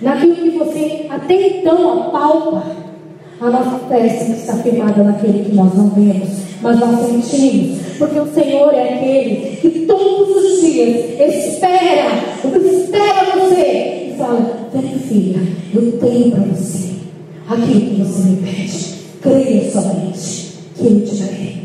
naquilo 0.02 0.36
que 0.36 0.50
você 0.58 1.06
até 1.10 1.60
então 1.60 2.04
apalpa. 2.04 2.82
A 3.40 3.50
nossa 3.50 3.80
fé 3.88 4.06
está 4.06 4.54
firmada 4.58 5.04
naquele 5.04 5.46
que 5.46 5.56
nós 5.56 5.74
não 5.74 5.90
vemos, 5.90 6.30
mas 6.62 6.80
nós 6.80 7.00
sentimos. 7.08 7.80
Porque 7.98 8.20
o 8.20 8.34
Senhor 8.34 8.72
é 8.74 8.94
aquele 8.94 9.58
que 9.58 9.86
todos 9.88 10.30
os 10.30 10.62
dias 10.62 11.20
espera, 11.20 12.12
espera 12.44 13.40
você 13.40 14.12
e 14.12 14.16
fala: 14.18 14.70
Vem, 14.74 15.00
filha, 15.00 15.42
eu 15.74 15.92
tenho 15.94 16.32
para 16.32 16.44
você 16.44 16.92
aquilo 17.50 17.82
que 17.82 18.02
você 18.02 18.30
me 18.30 18.36
pede. 18.38 18.96
Creia 19.22 19.72
somente 19.72 20.54
que 20.76 20.86
eu 20.86 21.06
te 21.06 21.16
darei. 21.16 21.58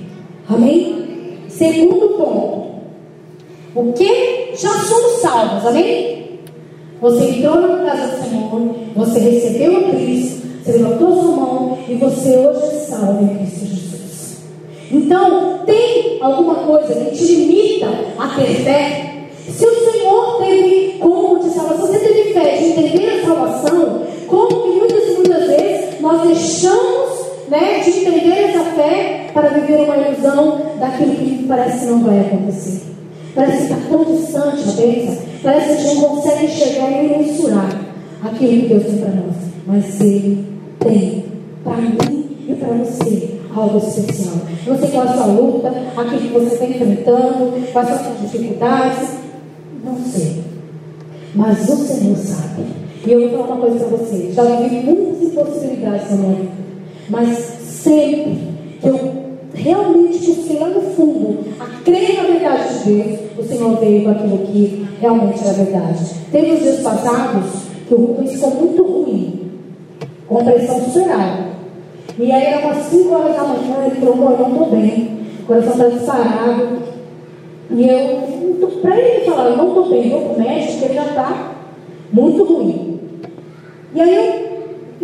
Amém? 0.48 1.04
Segundo 1.48 2.08
ponto. 2.16 2.75
O 3.76 3.92
que 3.92 4.52
já 4.56 4.70
somos 4.70 5.20
salvos, 5.20 5.66
amém? 5.66 6.40
Você 6.98 7.24
entrou 7.26 7.60
na 7.60 7.84
casa 7.84 8.16
do 8.16 8.24
Senhor, 8.24 8.74
você 8.96 9.18
recebeu 9.18 9.76
a 9.76 9.90
Cristo, 9.90 10.48
você 10.64 10.72
levantou 10.78 11.22
sua 11.22 11.36
mão 11.36 11.78
e 11.86 11.94
você 11.96 12.38
hoje 12.38 12.74
é 12.74 12.78
salvo 12.88 13.22
em 13.22 13.36
Cristo 13.36 13.66
Jesus. 13.66 14.38
Então, 14.90 15.58
tem 15.66 16.16
alguma 16.22 16.54
coisa 16.54 16.94
que 16.94 17.16
te 17.18 17.24
limita 17.34 17.88
a 18.18 18.28
ter 18.28 18.46
fé? 18.64 19.26
Se 19.46 19.66
o 19.66 19.92
Senhor 19.92 20.38
teve 20.38 20.98
como 20.98 21.40
de 21.40 21.50
salvação, 21.50 21.86
você 21.86 21.98
teve 21.98 22.32
fé 22.32 22.56
de 22.56 22.64
entender 22.68 23.10
a 23.10 23.26
salvação, 23.26 24.06
como 24.26 24.62
que 24.62 24.68
muitas 24.70 25.04
e 25.04 25.14
muitas 25.16 25.46
vezes 25.48 26.00
nós 26.00 26.26
deixamos 26.26 27.26
né, 27.50 27.80
de 27.80 27.90
entender 27.90 28.38
essa 28.38 28.64
fé 28.70 29.26
para 29.34 29.48
viver 29.50 29.82
uma 29.82 29.98
ilusão 29.98 30.62
daquilo 30.80 31.14
que 31.14 31.44
parece 31.46 31.80
que 31.80 31.92
não 31.92 32.02
vai 32.04 32.20
acontecer. 32.20 32.95
Parece 33.36 33.66
que 33.66 33.72
está 33.74 33.76
tão 33.90 34.02
distante 34.02 34.62
a 34.66 34.72
bênção, 34.72 35.18
parece 35.42 35.66
que 35.66 35.72
a 35.72 35.76
gente 35.76 35.94
não 35.96 36.08
consegue 36.08 36.44
enxergar 36.46 36.90
nem 36.90 37.18
mensurar 37.18 37.80
aquilo 38.24 38.62
que 38.62 38.68
Deus 38.68 38.84
tem 38.84 38.96
para 38.96 39.10
nós. 39.10 39.34
Mas 39.66 40.00
Ele 40.00 40.44
tem 40.80 41.24
para 41.62 41.76
mim 41.76 42.24
e 42.48 42.54
para 42.54 42.68
você 42.68 43.36
algo 43.54 43.76
especial. 43.76 44.36
Não 44.66 44.78
sei 44.78 44.88
qual 44.88 45.04
é 45.04 45.08
a 45.08 45.12
sua 45.12 45.26
luta, 45.26 45.68
aquilo 45.68 46.20
que 46.20 46.28
você 46.28 46.54
está 46.54 46.64
enfrentando, 46.64 47.72
quais 47.72 47.88
são 47.88 47.96
as 47.96 48.06
suas 48.06 48.20
dificuldades. 48.22 49.08
Não 49.84 49.98
sei. 49.98 50.42
Mas 51.34 51.68
o 51.68 51.76
Senhor 51.76 52.16
sabe. 52.16 52.62
E 53.06 53.12
eu 53.12 53.20
vou 53.20 53.40
falar 53.40 53.54
uma 53.54 53.66
coisa 53.66 53.84
para 53.84 53.98
você. 53.98 54.32
Já 54.32 54.44
vivi 54.44 54.86
muitas 54.86 55.22
impossibilidades 55.22 56.10
na 56.10 56.16
minha 56.16 56.34
vida. 56.36 56.52
Mas 57.10 57.38
sempre 57.38 58.38
que 58.80 58.88
eu 58.88 59.25
realmente 59.56 60.16
no 60.30 60.80
fundo 60.94 61.38
a 61.58 61.66
crer 61.82 62.16
na 62.16 62.22
verdade 62.22 62.84
de 62.84 62.92
Deus, 62.92 63.20
o 63.38 63.42
Senhor 63.42 63.76
veio 63.78 64.04
com 64.04 64.10
aquilo 64.10 64.38
que 64.38 64.86
realmente 65.00 65.42
era 65.42 65.52
verdade. 65.52 66.04
Teve 66.30 66.52
os 66.52 66.60
dias 66.60 66.80
passados 66.80 67.66
que 67.86 67.94
o 67.94 67.98
Rubens 67.98 68.32
ficou 68.32 68.50
muito 68.50 68.82
ruim, 68.82 69.50
com 70.28 70.44
pressão 70.44 70.80
superada. 70.80 71.46
E 72.18 72.32
aí 72.32 72.44
era 72.44 72.66
umas 72.66 72.84
5 72.86 73.14
horas 73.14 73.36
da 73.36 73.42
manhã, 73.44 73.86
ele 73.86 74.00
falou, 74.00 74.30
eu 74.30 74.38
não 74.38 74.52
estou 74.52 74.70
bem, 74.70 75.18
o 75.42 75.46
coração 75.46 75.72
está 75.72 75.88
disparado. 75.88 76.78
E 77.70 77.88
eu, 77.88 78.68
para 78.80 78.98
ele 78.98 79.24
falar, 79.24 79.50
eu 79.50 79.56
não 79.56 79.68
estou 79.68 79.90
bem, 79.90 80.10
vou 80.10 80.20
para 80.20 80.32
o 80.32 80.38
médico, 80.38 80.84
ele 80.84 80.94
já 80.94 81.04
está 81.04 81.52
muito 82.12 82.44
ruim. 82.44 83.00
E 83.94 84.00
aí 84.00 84.14
eu 84.14 84.45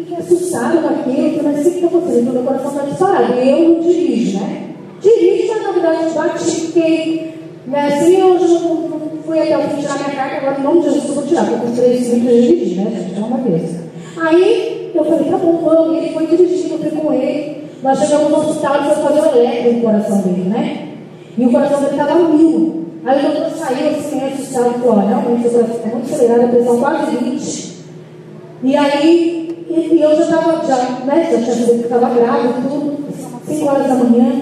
fiquei 0.04 0.16
assustada 0.16 0.80
com 0.80 0.88
aquilo, 0.88 1.42
mas 1.42 1.66
o 1.66 1.70
que 1.70 1.76
está 1.76 1.86
acontecendo? 1.86 2.32
Meu 2.32 2.42
coração 2.42 2.70
está 2.70 2.82
disparado. 2.84 3.34
E 3.34 3.50
eu 3.50 3.68
não 3.68 3.80
dirijo, 3.80 4.38
né? 4.38 4.62
Dirijo, 5.00 5.52
mas 5.52 5.62
na 5.62 5.72
verdade 5.72 6.14
bati, 6.14 6.50
fiquei. 6.50 7.32
Né, 7.66 7.86
assim, 7.86 8.16
eu 8.16 8.34
não, 8.34 9.22
fui 9.24 9.38
até 9.38 9.56
o 9.56 9.62
fim 9.62 9.80
tirar 9.80 9.98
minha 9.98 10.10
carta, 10.10 10.36
agora 10.36 10.58
nome 10.58 10.80
de 10.80 10.90
Jesus 10.90 11.08
eu 11.08 11.14
vou 11.14 11.26
tirar, 11.26 11.46
porque 11.46 11.66
com 11.66 11.72
três 11.76 12.08
minutos 12.08 12.34
eu 12.34 12.42
dirigi, 12.42 12.74
né, 12.74 12.90
gente? 12.90 13.20
É 13.20 13.24
uma 13.24 13.38
vez. 13.38 13.70
Aí 14.16 14.90
eu 14.94 15.04
falei, 15.04 15.30
tá 15.30 15.38
bom, 15.38 15.60
vamos. 15.64 15.96
Ele 15.96 16.12
foi 16.12 16.26
dirigindo, 16.26 16.74
eu 16.74 16.78
fui 16.78 16.90
com 16.90 17.12
ele. 17.12 17.62
Nós 17.82 17.98
chegamos 17.98 18.30
no 18.30 18.36
hospital 18.38 18.76
e 18.76 18.94
foi 18.94 19.02
fazer 19.02 19.20
o 19.20 19.38
elétrico 19.40 19.76
no 19.76 19.82
coração 19.82 20.18
dele, 20.18 20.48
né? 20.48 20.88
E 21.36 21.46
o 21.46 21.50
coração 21.50 21.80
dele 21.80 21.92
estava 21.92 22.28
mil. 22.28 22.84
Aí 23.04 23.18
o 23.18 23.32
doutor 23.32 23.50
saiu 23.50 23.90
assim, 23.90 24.20
assustado 24.24 24.74
e 24.76 24.80
falou: 24.80 25.06
realmente 25.06 25.46
o 25.46 25.50
coração 25.50 25.76
está 25.76 25.88
muito 25.88 26.14
acelerado, 26.14 26.44
a 26.44 26.48
pressão 26.48 26.78
quase 26.78 27.16
20. 27.16 27.72
E 28.64 28.76
aí, 28.76 29.41
e, 29.74 30.02
eu 30.02 30.16
já 30.16 30.22
estava, 30.22 30.66
já, 30.66 30.76
né, 31.06 31.28
já 31.30 31.54
tinha 31.54 31.66
que 31.66 31.84
estava 31.84 32.08
grávida, 32.10 32.54
tudo, 32.68 32.98
5 33.46 33.66
horas 33.66 33.86
da 33.86 33.94
manhã, 33.94 34.32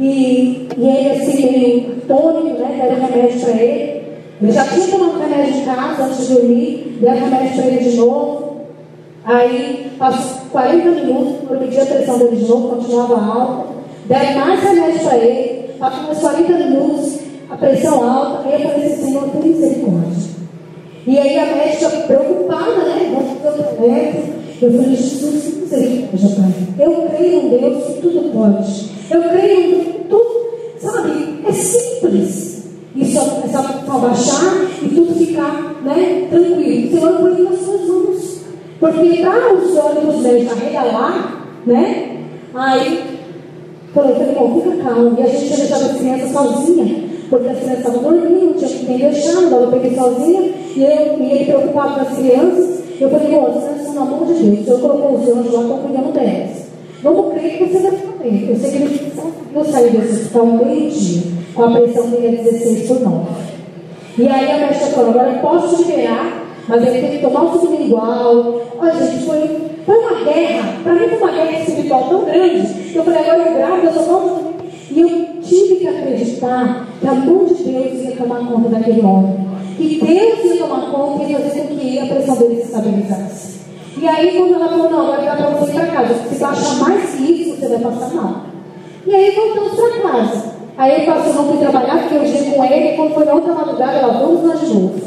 e, 0.00 0.68
e 0.76 0.86
ele 0.86 1.10
assim, 1.10 1.50
meio 1.50 2.00
tônico, 2.06 2.60
né, 2.60 2.78
deram 2.80 3.06
remédio 3.06 3.40
para 3.40 3.50
ele. 3.50 3.98
Eu 4.40 4.52
já 4.52 4.64
tinha 4.64 4.86
tomado 4.86 5.18
remédio 5.18 5.56
em 5.56 5.64
casa 5.64 6.04
antes 6.04 6.28
de 6.28 6.34
dormir, 6.34 6.98
deram 7.00 7.18
remédio 7.18 7.56
para 7.56 7.66
ele 7.66 7.90
de 7.90 7.96
novo. 7.96 8.56
Aí, 9.24 9.90
passou 9.98 10.42
40 10.52 10.88
minutos, 10.90 11.50
eu 11.50 11.58
pedi 11.58 11.80
a 11.80 11.86
pressão 11.86 12.18
dele 12.18 12.36
de 12.36 12.48
novo, 12.48 12.76
continuava 12.76 13.14
alta. 13.14 13.68
Deram 14.06 14.38
mais 14.38 14.62
remédio 14.62 15.00
para 15.00 15.16
ele, 15.18 15.72
passou 15.78 16.04
mais 16.04 16.18
40 16.18 16.52
minutos, 16.52 17.18
a 17.50 17.56
pressão 17.56 18.08
alta. 18.08 18.48
Aí 18.48 18.62
eu 18.62 18.70
falei 18.70 18.86
assim, 18.86 19.04
Senhor, 19.04 19.28
tem 19.28 19.42
misericórdia. 19.42 20.28
E 21.06 21.18
aí 21.18 21.38
a 21.38 21.46
médica 21.46 21.88
preocupada, 21.88 22.84
né? 22.84 24.37
Eu 24.60 24.72
falei, 24.72 24.96
Jesus, 24.96 25.54
misericórdia, 25.54 26.28
Pai. 26.36 26.86
Eu 26.86 27.08
creio 27.16 27.42
em 27.42 27.48
Deus 27.48 27.84
que 27.84 28.02
tudo 28.02 28.32
pode. 28.32 28.90
Eu 29.10 29.22
creio 29.22 29.80
em 29.80 29.84
tudo, 30.08 30.50
sabe? 30.78 31.40
É 31.46 31.52
simples. 31.52 32.64
Isso 32.96 33.18
é 33.18 33.48
só 33.48 33.98
baixar 33.98 34.68
e 34.82 34.88
tudo 34.88 35.14
ficar 35.14 35.80
né, 35.84 36.26
tranquilo. 36.28 36.90
Senhor, 36.90 37.10
eu 37.10 37.16
ponho 37.18 37.50
nas 37.50 37.60
suas 37.60 37.88
mãos. 37.88 38.40
Porque 38.80 39.16
para 39.22 39.54
os 39.54 39.76
olhos 39.76 40.14
dos 40.14 40.22
médicos 40.22 40.52
arregalar, 40.52 41.46
né? 41.64 42.24
Aí, 42.54 43.04
falei, 43.94 44.14
bom, 44.34 44.60
fica 44.60 44.76
calmo. 44.82 45.16
E 45.18 45.22
a 45.22 45.26
gente 45.26 45.56
deixado 45.56 45.82
as 45.82 45.98
crianças 45.98 46.32
sozinhas 46.32 47.08
porque 47.28 47.48
as 47.48 47.58
crianças 47.58 47.78
estavam 47.78 48.02
dormindo, 48.02 48.56
tinha 48.56 49.10
que 49.10 49.32
não 49.32 49.50
dava 49.50 49.66
para 49.66 49.80
peguei 49.80 49.98
sozinha, 49.98 50.40
e, 50.74 50.82
eu, 50.82 51.18
e 51.20 51.30
ele 51.30 51.44
preocupado 51.44 51.94
com 51.94 52.00
as 52.00 52.16
crianças, 52.16 52.77
eu 53.00 53.10
falei, 53.10 53.30
bom, 53.30 53.44
crianças 53.44 53.82
são 53.82 53.94
na 53.94 54.04
mão 54.04 54.24
de 54.24 54.34
Deus, 54.34 54.64
Senhor 54.64 54.80
colocou 54.80 55.14
os 55.14 55.28
anjos 55.28 55.52
lá, 55.52 55.62
estão 55.62 55.78
cuidando 55.78 56.12
delas. 56.12 56.68
Vamos 57.02 57.32
crer 57.32 57.58
que 57.58 57.64
você 57.64 57.78
vai 57.78 57.92
ficar 57.92 58.22
bem. 58.22 58.48
Eu 58.48 58.56
sei 58.56 58.70
que 58.70 58.76
ele 58.76 59.12
conseguiu 59.14 59.64
sair 59.72 59.90
desse 59.90 60.12
hospital 60.14 60.46
meio-dia, 60.46 61.22
com 61.54 61.62
a 61.62 61.70
pressão 61.70 62.10
dele 62.10 62.26
é 62.26 62.42
16 62.42 62.88
por 62.88 63.00
9. 63.00 63.26
E 64.18 64.26
aí 64.26 64.50
a 64.50 64.58
médica 64.58 64.86
falou, 64.86 65.10
agora 65.10 65.30
eu 65.30 65.38
posso 65.38 65.82
liberar, 65.82 66.42
mas 66.66 66.86
ele 66.86 67.00
tem 67.00 67.10
que 67.12 67.22
tomar 67.22 67.42
o 67.44 67.60
sublingual. 67.60 68.60
Olha, 68.80 68.92
gente, 68.94 69.24
foi, 69.24 69.48
foi 69.86 69.96
uma 69.96 70.24
guerra, 70.24 70.74
para 70.82 70.94
mim 70.94 71.08
foi 71.08 71.18
uma 71.18 71.32
guerra 71.32 71.58
espiritual 71.60 72.08
tão 72.08 72.24
grande, 72.24 72.96
eu 72.96 73.04
falei, 73.04 73.20
agora 73.20 73.48
eu 73.48 73.54
gravo, 73.54 73.86
eu 73.86 73.92
só 73.92 74.02
posso 74.02 74.48
e 74.90 75.00
eu 75.00 75.40
tive 75.42 75.76
que 75.76 75.86
acreditar 75.86 76.88
que 77.00 77.06
a 77.06 77.14
mão 77.14 77.44
de 77.44 77.54
Deus 77.54 78.02
ia 78.02 78.16
tomar 78.16 78.46
conta 78.46 78.70
daquele 78.70 79.04
homem. 79.04 79.48
Que 79.78 80.00
Deus 80.04 80.44
ia 80.44 80.66
tomar 80.66 80.90
conta 80.90 81.22
e 81.22 81.34
fazer 81.34 81.60
com 81.60 81.76
que 81.76 81.98
a 82.00 82.06
pressão 82.06 82.36
dele 82.36 82.56
se 82.56 82.62
estabilizasse. 82.62 83.58
E 83.96 84.08
aí, 84.08 84.36
quando 84.36 84.54
ela 84.54 84.68
falou, 84.68 84.90
não, 84.90 85.06
vai 85.06 85.24
dar 85.24 85.36
para 85.36 85.50
você 85.50 85.70
ir 85.70 85.74
para 85.74 85.86
casa. 85.86 86.14
Se 86.14 86.34
você 86.34 86.44
achar 86.44 86.74
mais 86.80 87.20
isso, 87.20 87.56
você 87.56 87.68
vai 87.68 87.78
passar 87.78 88.14
mal. 88.14 88.42
E 89.06 89.14
aí 89.14 89.30
voltamos 89.30 89.72
para 89.74 90.10
casa. 90.10 90.44
Aí 90.76 90.94
ele 90.94 91.06
passou, 91.06 91.32
não 91.32 91.48
fui 91.48 91.58
trabalhar, 91.58 92.02
fiquei 92.02 92.18
o 92.18 92.24
dia 92.24 92.54
com 92.54 92.64
ele, 92.64 92.88
e 92.88 92.96
quando 92.96 93.14
foi 93.14 93.24
na 93.24 93.34
outra 93.34 93.54
madrugada, 93.54 93.92
ela, 93.92 94.12
vamos 94.14 94.44
lá 94.44 94.54
de 94.56 94.66
novo. 94.66 95.00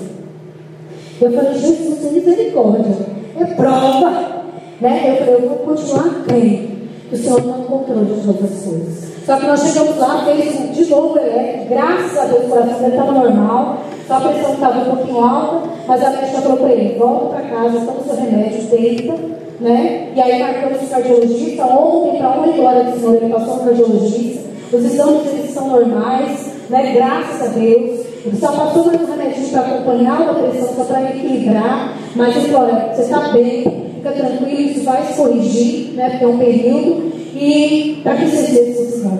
Eu 1.21 1.31
falei, 1.33 1.53
Jesus, 1.53 1.99
tem 1.99 2.11
misericórdia. 2.13 2.95
É 3.39 3.45
prova. 3.45 4.41
Né? 4.79 5.03
Eu 5.09 5.15
falei, 5.17 5.33
eu 5.35 5.49
vou 5.49 5.57
continuar 5.57 6.23
crendo. 6.25 6.71
O 7.11 7.17
Senhor 7.17 7.39
está 7.39 7.51
no 7.51 7.65
controle 7.65 8.05
de 8.05 8.21
todas 8.21 8.43
as 8.43 8.63
coisas. 8.63 9.11
Só 9.25 9.37
que 9.37 9.45
nós 9.45 9.61
chegamos 9.61 9.97
lá, 9.97 10.25
fez 10.25 10.75
de 10.75 10.85
novo 10.89 11.17
elétrico, 11.17 11.69
graças 11.69 12.17
a 12.17 12.25
Deus 12.25 12.45
o 12.45 12.47
coração 12.49 12.77
dele 12.79 12.91
estava 12.91 13.11
normal, 13.11 13.77
a 14.11 14.19
pressão 14.19 14.53
estava 14.53 14.79
um 14.79 14.95
pouquinho 14.95 15.23
alta, 15.23 15.69
mas 15.87 16.03
a 16.03 16.09
médica 16.09 16.41
falou 16.41 16.57
para 16.57 16.71
ele, 16.71 16.97
volta 16.97 17.35
para 17.35 17.41
casa, 17.41 17.85
toma 17.85 18.03
seu 18.03 18.15
remédio, 18.15 18.63
deita, 18.63 19.13
né? 19.59 20.09
E 20.15 20.21
aí 20.21 20.39
marcamos 20.41 20.81
o 20.81 20.87
cardiologista, 20.87 21.65
ontem 21.65 22.17
para 22.17 22.29
uma 22.29 22.69
hora 22.69 22.83
de 22.83 22.99
senhor 22.99 23.15
ele 23.15 23.33
passou 23.33 23.57
cardiologista, 23.57 24.41
os 24.73 24.85
exames 24.85 25.33
eles 25.33 25.51
são 25.51 25.67
normais, 25.67 26.53
né? 26.69 26.93
Graças 26.93 27.41
a 27.41 27.59
Deus. 27.59 28.11
Ele 28.23 28.37
só 28.37 28.51
passou 28.51 28.85
mais 28.85 29.01
um 29.01 29.05
remédio 29.05 29.49
para 29.49 29.61
acompanhar 29.61 30.21
a 30.21 30.33
pressão, 30.35 30.75
só 30.75 30.83
para 30.83 31.09
equilibrar, 31.09 31.97
mas 32.15 32.35
ele 32.35 32.49
falou, 32.49 32.69
olha, 32.69 32.93
você 32.93 33.01
está 33.01 33.19
bem, 33.29 33.63
fica 33.95 34.11
tranquilo, 34.11 34.61
isso 34.61 34.83
vai 34.83 35.03
se 35.05 35.13
corrigir, 35.13 35.93
né? 35.95 36.09
Porque 36.11 36.25
é 36.25 36.27
um 36.27 36.37
período, 36.37 37.11
e 37.35 37.99
para 38.03 38.15
que 38.15 38.25
vocês 38.25 38.67
necessitam. 38.67 39.19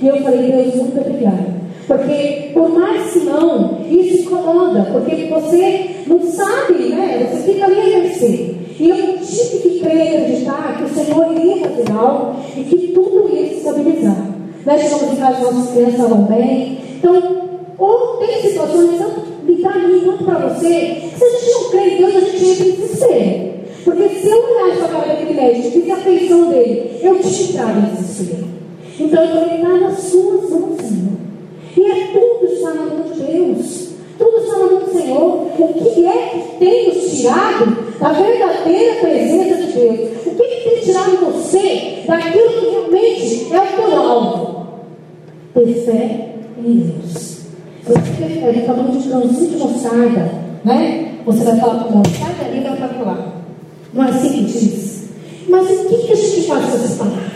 E 0.00 0.06
eu 0.06 0.22
falei, 0.22 0.52
Deus, 0.52 0.74
muito 0.74 1.00
obrigada. 1.00 1.57
Porque, 1.88 2.50
por 2.52 2.68
mais 2.68 3.10
que 3.12 3.20
não, 3.20 3.80
isso 3.90 4.22
incomoda, 4.22 4.86
porque 4.92 5.24
você 5.24 5.90
não 6.06 6.20
sabe, 6.30 6.74
né? 6.90 7.28
Você 7.32 7.52
fica 7.52 7.64
ali 7.64 7.80
a 7.80 7.98
mercê. 7.98 8.54
E 8.78 8.90
eu 8.90 9.18
tive 9.18 9.58
que 9.62 9.80
crer 9.80 9.96
e 9.96 10.16
acreditar 10.16 10.76
que 10.76 10.84
o 10.84 11.04
Senhor 11.04 11.32
iria 11.32 11.66
fazer 11.66 11.90
algo 11.90 12.36
e 12.56 12.62
que 12.62 12.88
tudo 12.88 13.34
ia 13.34 13.48
se 13.48 13.54
estabilizar. 13.54 14.24
Nós 14.66 14.82
chegamos 14.82 15.14
em 15.14 15.16
casa, 15.16 15.50
nossas 15.50 15.70
crianças 15.70 15.94
estavam 15.94 16.22
bem. 16.24 16.78
Então, 16.98 17.48
ou 17.78 18.18
tem 18.18 18.42
situações, 18.42 18.98
tanto 18.98 19.28
para 19.62 19.88
mim 19.88 20.00
quanto 20.04 20.24
para 20.24 20.48
você, 20.48 20.68
que 20.68 21.18
se 21.18 21.24
a 21.24 21.28
gente 21.30 21.50
não 21.52 21.70
crê 21.70 21.80
em 21.80 21.96
Deus, 21.96 22.16
a 22.16 22.20
gente 22.20 22.44
entra 22.44 22.66
em 22.66 22.72
desespero. 22.72 23.48
Porque 23.84 24.08
se 24.08 24.28
eu 24.28 24.36
olhar 24.36 24.76
para 24.76 24.84
a 24.84 24.88
cara 24.88 25.06
daquele 25.08 25.34
médico 25.34 25.68
e 25.68 25.70
fizer 25.70 25.92
a 25.92 25.96
feição 25.96 26.50
dele, 26.50 26.90
eu 27.02 27.18
te 27.18 27.52
trago 27.52 27.78
em 27.78 27.94
desespero. 27.94 28.44
Então 29.00 29.24
eu 29.24 29.28
falei, 29.28 29.56
está 29.56 29.68
nas 29.68 29.98
suas 30.00 30.50
mãos, 30.50 30.76
Senhor. 30.80 31.17
E 31.78 31.86
é 31.86 32.08
tudo 32.08 32.52
está 32.52 32.74
na 32.74 32.86
mão 32.86 33.02
de 33.02 33.20
Deus. 33.20 33.90
Tudo 34.18 34.38
está 34.38 34.58
na 34.58 34.66
mão 34.66 34.80
do 34.80 34.92
Senhor. 34.92 35.46
O 35.58 35.74
que 35.74 36.06
é 36.06 36.28
que 36.28 36.58
tem 36.58 36.88
nos 36.88 37.12
tirado 37.12 37.66
da 38.00 38.12
verdadeira 38.14 39.00
presença 39.00 39.62
de 39.62 39.72
Deus? 39.72 40.26
O 40.26 40.30
que, 40.34 40.42
é 40.42 40.46
que 40.48 40.70
tem 40.70 40.80
tirado 40.80 41.16
você 41.24 42.02
daquilo 42.04 42.48
que 42.48 42.66
realmente 42.66 43.54
é 43.54 43.60
o 43.60 43.76
teu 43.76 43.96
alvo? 43.96 44.66
Ter 45.54 45.74
fé 45.84 46.34
em 46.58 46.78
Deus. 46.78 47.12
Se 47.14 47.92
você 47.92 48.10
prefere 48.16 48.66
falando 48.66 49.00
de 49.00 49.08
grãozinho 49.08 49.50
de 49.50 49.56
mostarda, 49.58 50.32
né? 50.64 51.14
Você 51.26 51.44
vai 51.44 51.60
falar 51.60 51.84
com 51.84 51.98
mostarda 51.98 52.44
ali 52.44 52.60
vai 52.60 52.76
para 52.76 53.02
lá. 53.04 53.34
Não 53.94 54.04
é 54.04 54.08
assim 54.08 54.30
que 54.30 54.44
diz? 54.46 55.08
Mas 55.48 55.70
o 55.70 55.84
que, 55.88 55.96
que 55.96 56.12
a 56.12 56.16
gente 56.16 56.42
faz 56.48 56.64
com 56.64 56.76
essas 56.76 56.98
palavras? 56.98 57.28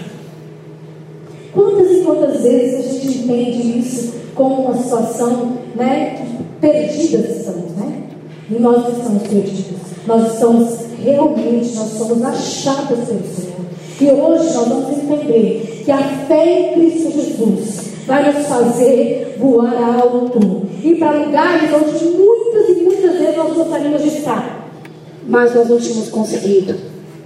Quantas 1.55 1.93
e 1.93 2.01
quantas 2.01 2.43
vezes 2.43 2.87
a 2.87 2.93
gente 2.93 3.19
entende 3.19 3.79
isso 3.79 4.22
como 4.35 4.67
uma 4.67 4.77
situação 4.77 5.59
né, 5.75 6.27
perdida 6.61 7.19
estamos, 7.19 7.71
né? 7.77 8.03
E 8.51 8.55
nós 8.55 8.97
estamos 8.97 9.23
perdidos. 9.23 9.83
Nós 10.07 10.35
estamos 10.35 10.79
realmente, 11.03 11.75
nós 11.75 11.89
somos 11.91 12.23
achados 12.23 12.99
pelo 13.07 13.07
Senhor. 13.07 13.63
E 14.01 14.05
hoje 14.07 14.55
nós 14.55 14.69
vamos 14.69 14.99
entender 14.99 15.83
que 15.85 15.91
a 15.91 15.99
fé 16.27 16.61
em 16.61 16.73
Cristo 16.75 17.13
Jesus 17.13 17.93
vai 18.07 18.33
nos 18.33 18.47
fazer 18.47 19.37
voar 19.39 20.01
alto. 20.01 20.67
E 20.83 20.97
para 20.97 21.25
lugares 21.25 21.71
onde 21.73 22.05
muitas 22.17 22.69
e 22.69 22.83
muitas 22.83 23.19
vezes 23.19 23.37
nós 23.37 23.53
gostaríamos 23.55 24.03
de 24.03 24.09
estar 24.09 24.63
mas 25.27 25.55
nós 25.55 25.69
não 25.69 25.79
tínhamos 25.79 26.09
conseguido. 26.09 26.75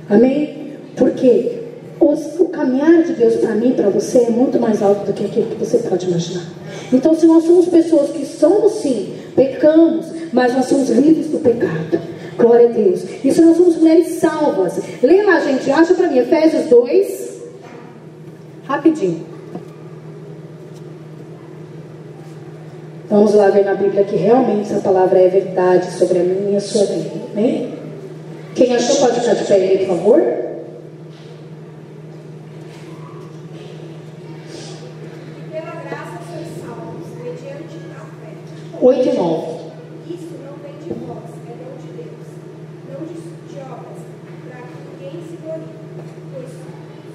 Amém? 0.09 0.75
Porque 0.97 1.53
o 2.01 2.49
caminhar 2.49 3.03
de 3.03 3.13
Deus 3.15 3.37
para 3.37 3.55
mim, 3.55 3.73
para 3.73 3.91
você, 3.91 4.19
é 4.19 4.31
muito 4.31 4.61
mais 4.61 4.83
alto 4.83 5.07
do 5.07 5.13
que 5.13 5.25
aquilo 5.25 5.47
que 5.47 5.57
você 5.57 5.79
pode 5.79 6.07
imaginar. 6.07 6.45
Então, 6.93 7.15
se 7.15 7.27
nós 7.27 7.45
somos 7.45 7.67
pessoas 7.67 8.11
que 8.11 8.25
somos 8.25 8.75
sim, 8.75 9.15
pecamos, 9.35 10.07
mas 10.33 10.55
nós 10.55 10.67
somos 10.67 10.89
livres 10.91 11.29
do 11.29 11.39
pecado. 11.39 12.01
Glória 12.37 12.69
a 12.69 12.73
Deus. 12.73 13.03
E 13.25 13.33
se 13.33 13.41
nós 13.41 13.57
somos 13.57 13.77
mulheres 13.77 14.19
salvas. 14.19 14.79
Lê 15.03 15.23
lá, 15.23 15.41
gente, 15.41 15.71
acha 15.71 15.95
para 15.95 16.09
mim, 16.09 16.19
Efésios 16.19 16.67
2. 16.67 17.37
Rapidinho. 18.67 19.37
Vamos 23.09 23.35
lá 23.35 23.51
ver 23.51 23.65
na 23.65 23.75
Bíblia 23.75 24.03
que 24.03 24.17
realmente 24.17 24.73
essa 24.73 24.81
palavra 24.81 25.19
é 25.19 25.29
verdade 25.29 25.93
sobre 25.93 26.19
a 26.19 26.23
minha 26.23 26.51
e 26.51 26.57
a 26.57 26.61
sua 26.61 26.85
vida. 26.87 27.11
Amém? 27.33 27.73
Quem 28.57 28.75
achou 28.75 28.97
pode 28.97 29.21
ficar 29.21 29.35
de 29.35 29.45
pé 29.45 29.55
aí, 29.55 29.79
por 29.79 29.97
favor? 29.97 30.19
Pela 35.53 35.75
graça 35.83 36.19
sois 36.29 36.49
salvos, 36.61 37.07
mediante 37.23 37.77
a 37.95 38.01
fé. 38.01 38.76
8 38.87 39.01
e 39.01 39.13
9. 39.15 39.47
Isso 40.09 40.31
não 40.47 40.55
vem 40.63 40.79
de 40.79 40.95
vós, 40.95 41.27
é 41.43 41.55
dom 41.59 41.75
de 41.83 41.91
Deus, 41.99 42.27
não 42.89 43.01
de, 43.05 43.15
de 43.51 43.59
obras, 43.59 43.99
para 44.47 44.63
que 44.63 44.79
ninguém 44.87 45.17
se 45.27 45.37
glorie, 45.43 45.75
pois 46.33 46.51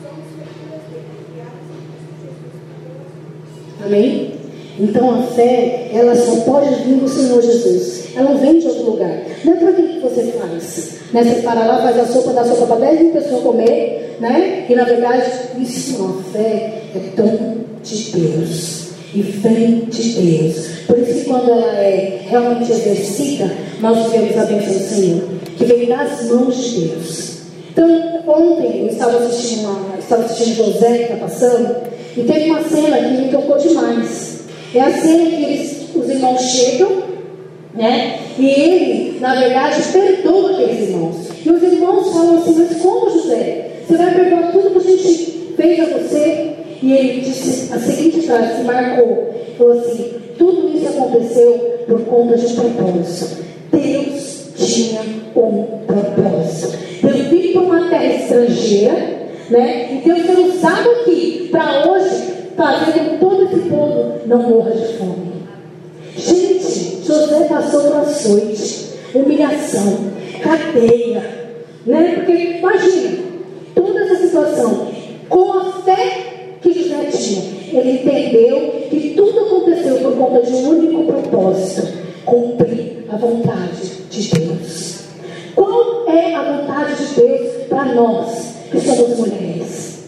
somos 0.03 0.27
dele, 0.35 1.15
criados 1.31 1.67
em 1.71 1.79
Cristo 1.87 2.27
Jesus 2.27 3.85
Amém? 3.85 4.33
Então 4.81 5.11
a 5.11 5.23
fé, 5.27 5.91
ela 5.93 6.13
só 6.13 6.41
pode 6.41 6.75
vir 6.83 6.95
do 6.95 7.07
Senhor 7.07 7.41
Jesus. 7.41 8.17
Ela 8.17 8.31
não 8.31 8.37
vem 8.37 8.59
de 8.59 8.67
outro 8.67 8.91
lugar. 8.91 9.21
Não 9.45 9.53
é 9.53 9.55
para 9.55 9.71
que 9.71 9.99
você 9.99 10.23
faz. 10.23 10.99
Né? 11.13 11.23
Você 11.23 11.41
para 11.41 11.65
lá, 11.65 11.81
faz 11.83 11.99
a 11.99 12.05
sopa, 12.05 12.33
dá 12.33 12.43
sopa 12.43 12.67
para 12.67 12.87
10 12.87 13.01
mil 13.01 13.13
pessoas 13.13 13.43
comer, 13.43 14.17
né? 14.19 14.65
E 14.67 14.75
na 14.75 14.83
verdade, 14.83 15.31
isso, 15.57 16.03
a 16.03 16.33
fé 16.33 16.81
é 16.93 16.99
dom 17.15 17.59
de 17.81 18.11
Deus. 18.11 18.90
E 19.13 19.21
vem 19.21 19.85
de 19.89 20.09
Deus. 20.21 20.67
Por 20.87 20.97
isso 20.99 21.25
quando 21.25 21.49
ela 21.51 21.73
é 21.77 22.21
realmente 22.29 22.71
exercida, 22.71 23.51
nós 23.81 24.11
vemos 24.11 24.37
a 24.37 24.45
bênção 24.45 24.73
do 24.73 24.79
Senhor, 24.79 25.23
que 25.57 25.65
vem 25.65 25.87
das 25.87 26.25
mãos 26.29 26.55
de 26.55 26.79
Deus. 26.81 27.31
Então, 27.71 28.23
ontem 28.27 28.81
eu 28.81 28.87
estava 28.87 29.17
assistindo, 29.17 29.69
uma, 29.69 29.97
estava 29.97 30.23
assistindo 30.23 30.55
José 30.55 30.97
que 30.97 31.03
está 31.03 31.15
passando, 31.17 31.75
e 32.17 32.21
teve 32.23 32.49
uma 32.49 32.63
cena 32.63 32.97
que 32.97 33.21
me 33.21 33.29
tocou 33.29 33.57
demais. 33.57 34.41
É 34.73 34.81
a 34.81 34.91
cena 34.91 35.29
que 35.29 35.43
eles, 35.43 35.95
os 35.95 36.09
irmãos 36.09 36.41
chegam, 36.41 37.03
né? 37.73 38.19
E 38.37 38.45
ele, 38.45 39.19
na 39.19 39.35
verdade, 39.35 39.81
perdoa 39.91 40.51
aqueles 40.51 40.89
irmãos. 40.89 41.15
E 41.45 41.49
os 41.49 41.63
irmãos 41.63 42.11
falam 42.11 42.37
assim, 42.37 42.55
mas 42.55 42.81
como 42.81 43.09
José? 43.09 43.71
Você 43.87 43.97
vai 43.97 44.13
perdoar 44.13 44.51
tudo 44.51 44.71
que 44.71 44.77
a 44.77 44.91
gente 44.91 45.53
fez 45.55 45.79
a 45.79 45.97
você? 45.97 46.51
E 46.81 46.91
ele 46.91 47.21
disse 47.21 47.73
a 47.73 47.79
frase, 48.31 48.57
se 48.57 48.63
marcou, 48.63 49.33
falou 49.57 49.79
assim, 49.79 50.13
tudo 50.37 50.69
isso 50.75 50.87
aconteceu 50.87 51.83
por 51.87 52.01
conta 52.05 52.37
de 52.37 52.53
propósito. 52.53 53.43
Deus 53.71 54.47
tinha 54.55 55.01
um 55.35 55.65
propósito. 55.85 56.77
Deus 57.01 57.27
veio 57.27 57.53
para 57.53 57.61
uma 57.61 57.89
terra 57.89 58.05
estrangeira, 58.05 58.93
né? 59.49 59.93
E 59.93 60.07
Deus 60.07 60.21
foi 60.21 60.49
usado 60.49 60.89
aqui 60.89 61.49
para 61.51 61.91
hoje 61.91 62.31
fazer 62.55 62.99
com 62.99 63.17
todo 63.17 63.43
esse 63.43 63.69
povo 63.69 64.13
não 64.25 64.43
morra 64.43 64.71
de 64.71 64.97
fome. 64.97 65.31
Gente, 66.15 67.05
José 67.05 67.45
passou 67.49 67.81
por 67.81 67.97
açoite, 67.97 68.91
humilhação, 69.13 70.11
cadeia, 70.41 71.23
né? 71.85 72.13
Porque 72.15 72.31
imagina, 72.59 73.17
toda 73.73 73.99
essa 74.01 74.15
situação, 74.17 74.87
com 75.27 75.53
a 75.53 75.73
fé 75.83 76.57
que 76.61 76.73
José 76.73 77.05
tinha, 77.11 77.50
ele 77.77 77.91
entendeu 77.91 78.87
que 78.89 79.13
tudo 79.15 79.39
aconteceu 79.39 79.95
por 79.97 80.15
conta 80.15 80.41
de 80.41 80.53
um 80.53 80.69
único 80.69 81.03
propósito: 81.03 81.87
cumprir 82.25 83.05
a 83.11 83.17
vontade 83.17 83.91
de 84.09 84.29
Deus. 84.29 85.01
Qual 85.55 86.07
é 86.09 86.35
a 86.35 86.43
vontade 86.43 86.95
de 86.95 87.15
Deus 87.15 87.51
para 87.69 87.85
nós 87.85 88.55
que 88.71 88.79
somos 88.79 89.19
mulheres? 89.19 90.03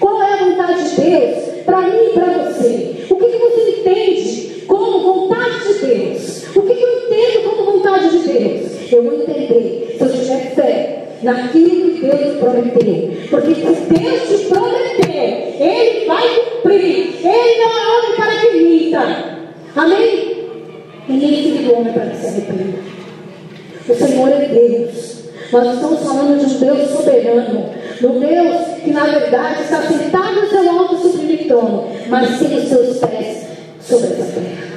Qual 0.00 0.22
é 0.22 0.32
a 0.32 0.44
vontade 0.44 0.90
de 0.90 1.00
Deus 1.00 1.38
para 1.64 1.82
mim 1.82 2.06
e 2.06 2.12
para 2.14 2.44
você? 2.44 3.06
O 3.10 3.16
que, 3.16 3.26
que 3.26 3.38
você 3.38 3.70
entende 3.80 4.64
como 4.66 5.00
vontade 5.00 5.66
de 5.66 5.86
Deus? 5.86 6.56
O 6.56 6.62
que, 6.62 6.74
que 6.74 6.82
eu 6.82 6.98
entendo 6.98 7.50
como 7.50 7.72
vontade 7.72 8.10
de 8.10 8.28
Deus? 8.28 8.92
Eu 8.92 9.02
vou 9.02 9.14
entender 9.14 9.96
se 9.98 10.04
eu 10.04 10.12
tiver 10.12 10.54
fé 10.54 11.08
naquilo 11.22 11.94
que 11.94 12.06
Deus 12.06 12.38
prometeu. 12.38 13.10
Porque 13.30 13.54
se 13.54 13.62
Deus 13.62 14.28
te 14.28 14.46
prometeu, 14.46 15.12
Ele 15.12 16.06
vai 16.06 16.28
cumprir. 16.28 16.57
Ele 16.64 17.58
não 17.58 17.78
é 17.78 17.98
homem 17.98 18.16
para 18.16 18.36
que 18.36 18.56
minta. 18.58 19.38
Amém? 19.76 20.48
E 21.08 21.12
nem 21.12 21.42
filho 21.42 21.68
do 21.68 21.74
homem 21.74 21.92
para 21.92 22.06
que 22.06 22.16
se 22.16 22.26
arrependa. 22.26 22.78
O 23.88 23.94
Senhor 23.94 24.28
é 24.28 24.48
Deus. 24.48 25.18
Nós 25.50 25.74
estamos 25.74 26.00
falando 26.00 26.38
de 26.38 26.54
um 26.54 26.58
Deus 26.58 26.90
soberano. 26.90 27.70
Um 28.02 28.20
Deus 28.20 28.82
que, 28.84 28.90
na 28.92 29.04
verdade, 29.04 29.62
está 29.62 29.82
sentado 29.82 30.42
no 30.42 30.48
seu 30.48 30.70
alto 30.70 30.96
sublime 30.98 31.44
trono, 31.44 31.88
mas 32.08 32.38
tem 32.38 32.58
os 32.58 32.68
seus 32.68 32.98
pés 32.98 33.46
sobre 33.80 34.08
essa 34.08 34.24
terra. 34.24 34.68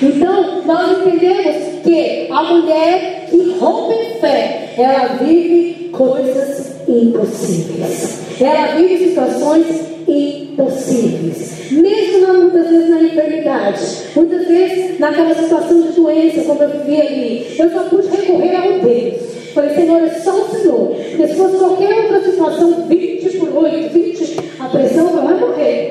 Então, 0.00 0.62
nós 0.64 0.98
entendemos 0.98 1.82
que 1.82 2.28
a 2.30 2.42
mulher 2.44 3.26
que 3.28 3.58
rompe 3.58 3.94
em 3.94 4.20
fé, 4.20 4.74
ela 4.78 5.16
vive 5.16 5.90
coisas 5.92 6.76
impossíveis. 6.86 8.20
Ela 8.40 8.76
vive 8.76 9.08
situações 9.08 9.66
impossíveis. 10.08 11.70
Mesmo 11.70 12.34
muitas 12.34 12.68
vezes 12.68 12.90
na 12.90 13.02
enfermidade, 13.02 13.84
muitas 14.16 14.46
vezes 14.46 14.98
naquela 14.98 15.34
situação 15.34 15.82
de 15.82 15.92
doença, 15.92 16.42
como 16.42 16.62
eu 16.62 16.70
vivi 16.70 17.00
ali, 17.00 17.56
eu 17.58 17.70
só 17.70 17.84
pude 17.84 18.08
recorrer 18.08 18.56
ao 18.56 18.80
Deus. 18.80 19.38
Falei, 19.54 19.74
Senhor, 19.74 20.02
é 20.02 20.10
só 20.10 20.40
o 20.40 20.48
Senhor. 20.48 20.94
Porque 20.94 21.26
se 21.26 21.34
fosse 21.34 21.56
qualquer 21.56 22.04
outra 22.04 22.24
situação, 22.24 22.86
20 22.86 23.38
por 23.38 23.64
8, 23.64 23.92
20, 23.92 24.36
a 24.60 24.68
pressão 24.68 25.08
vai 25.08 25.38
morrer. 25.38 25.90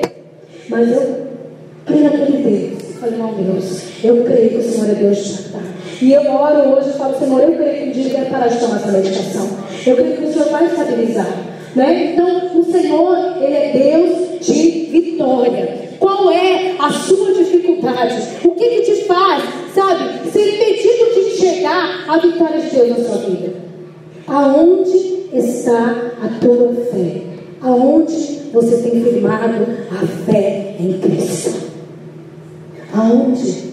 Mas 0.68 0.90
eu 0.90 1.26
creio 1.86 2.04
naquele 2.04 2.38
Deus. 2.38 2.94
Falei, 3.00 3.18
não, 3.18 3.34
Deus, 3.34 3.82
eu 4.02 4.24
creio 4.24 4.50
que 4.50 4.56
o 4.56 4.62
Senhor 4.62 4.90
é 4.90 4.94
Deus 4.94 5.18
de. 5.18 5.48
E 6.00 6.12
eu 6.12 6.30
oro 6.30 6.76
hoje 6.76 6.90
e 6.90 6.92
falo, 6.92 7.18
Senhor, 7.18 7.42
eu 7.42 7.52
creio 7.52 7.82
que 7.82 7.88
um 7.88 8.02
dia 8.02 8.18
vai 8.18 8.24
parar 8.26 8.48
de 8.48 8.58
tomar 8.58 8.76
essa 8.76 8.92
medicação. 8.92 9.48
Eu 9.84 9.96
creio 9.96 10.16
que 10.16 10.24
o 10.24 10.32
Senhor 10.32 10.48
vai 10.48 10.66
estabilizar. 10.66 11.26
Né? 11.74 12.12
Então, 12.12 12.60
o 12.60 12.64
Senhor, 12.64 13.36
Ele 13.40 13.54
é 13.54 13.72
Deus 13.72 14.46
de 14.46 14.70
vitória. 14.90 15.88
Qual 15.98 16.30
é 16.30 16.74
a 16.78 16.90
sua 16.90 17.32
dificuldade? 17.34 18.16
O 18.44 18.50
que, 18.52 18.68
que 18.68 18.82
te 18.82 19.04
faz, 19.04 19.42
sabe, 19.74 20.30
ser 20.30 20.54
impedido 20.54 21.14
de 21.14 21.20
enxergar 21.34 22.04
a 22.08 22.18
vitória 22.18 22.60
de 22.60 22.70
Deus 22.70 22.88
na 22.90 23.04
sua 23.04 23.18
vida? 23.18 23.54
Aonde 24.26 25.28
está 25.32 26.12
a 26.22 26.28
tua 26.40 26.74
fé? 26.92 27.22
Aonde 27.60 28.38
você 28.52 28.76
tem 28.78 29.02
firmado 29.02 29.66
a 29.90 30.06
fé 30.30 30.76
em 30.78 30.98
Cristo? 30.98 31.68
Aonde? 32.94 33.68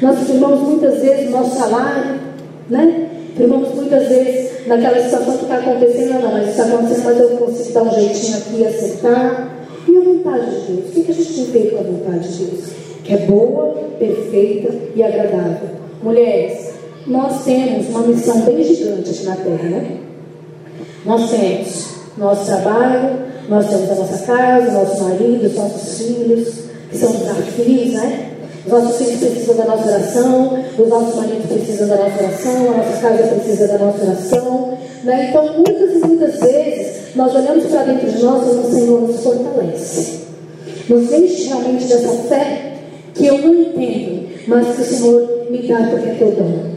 Nós 0.00 0.18
firmamos 0.26 0.60
muitas 0.60 1.00
vezes 1.00 1.30
nosso 1.30 1.56
salário, 1.56 2.20
né? 2.68 3.08
Firmamos 3.36 3.74
muitas 3.74 4.08
vezes 4.08 4.66
naquela 4.66 4.98
situação 5.02 5.36
que 5.36 5.42
está 5.42 5.58
acontecendo, 5.58 6.22
não, 6.22 6.32
mas 6.32 6.48
está 6.48 6.64
acontecendo, 6.64 7.04
mas 7.04 7.20
eu 7.20 7.28
consigo 7.36 7.72
dar 7.72 7.82
um 7.82 7.90
jeitinho 7.90 8.38
aqui 8.38 8.66
acertar. 8.66 9.56
E 9.86 9.96
a 9.96 10.00
vontade 10.00 10.50
de 10.50 10.72
Deus? 10.72 10.96
O 10.96 11.04
que 11.04 11.10
a 11.10 11.14
gente 11.14 11.52
tem 11.52 11.70
com 11.70 11.78
a 11.78 11.82
vontade 11.82 12.28
de 12.28 12.44
Deus? 12.44 12.64
Que 13.04 13.14
é 13.14 13.18
boa, 13.18 13.74
perfeita 13.98 14.74
e 14.94 15.02
agradável. 15.02 15.68
Mulheres, 16.02 16.70
nós 17.06 17.44
temos 17.44 17.88
uma 17.90 18.02
missão 18.02 18.40
bem 18.40 18.64
gigante 18.64 19.10
aqui 19.10 19.24
na 19.26 19.36
Terra, 19.36 19.68
né? 19.68 19.96
Nós 21.04 21.30
temos 21.30 21.86
nosso 22.16 22.46
trabalho, 22.46 23.18
nós 23.48 23.68
temos 23.68 23.90
a 23.90 23.94
nossa 23.94 24.26
casa, 24.26 24.72
nosso 24.72 25.04
marido, 25.04 25.46
os 25.46 25.54
nossos 25.54 25.98
filhos, 25.98 26.54
que 26.90 26.96
são 26.96 27.12
desafios, 27.12 27.92
né? 27.92 28.30
Os 28.66 28.72
nossos 28.72 28.96
filhos 28.96 29.20
precisam 29.20 29.54
da 29.54 29.64
nossa 29.64 29.88
oração, 29.88 30.64
os 30.76 30.88
nossos 30.88 31.14
maridos 31.14 31.46
precisam 31.46 31.88
da 31.88 31.96
nossa 31.96 32.24
oração, 32.24 32.72
a 32.72 32.76
nossa 32.76 33.00
casa 33.00 33.22
precisa 33.22 33.68
da 33.68 33.78
nossa 33.78 34.04
oração. 34.04 34.78
Né? 35.04 35.28
Então, 35.28 35.54
muitas 35.54 35.92
e 35.92 35.98
muitas 35.98 36.40
vezes, 36.40 37.14
nós 37.14 37.32
olhamos 37.32 37.64
para 37.66 37.84
dentro 37.84 38.10
de 38.10 38.24
nós 38.24 38.44
e 38.44 38.50
o 38.50 38.70
Senhor 38.72 39.00
nos 39.02 39.20
fortalece. 39.20 40.20
Nos 40.88 41.12
enche 41.12 41.48
realmente 41.48 41.84
dessa 41.84 42.08
fé 42.28 42.72
que 43.14 43.26
eu 43.26 43.38
não 43.38 43.54
entendo, 43.54 44.28
mas 44.48 44.74
que 44.74 44.82
o 44.82 44.84
Senhor 44.84 45.46
me 45.48 45.68
dá 45.68 45.88
porque 45.88 46.08
é 46.08 46.14
teu 46.14 46.32
dom. 46.32 46.76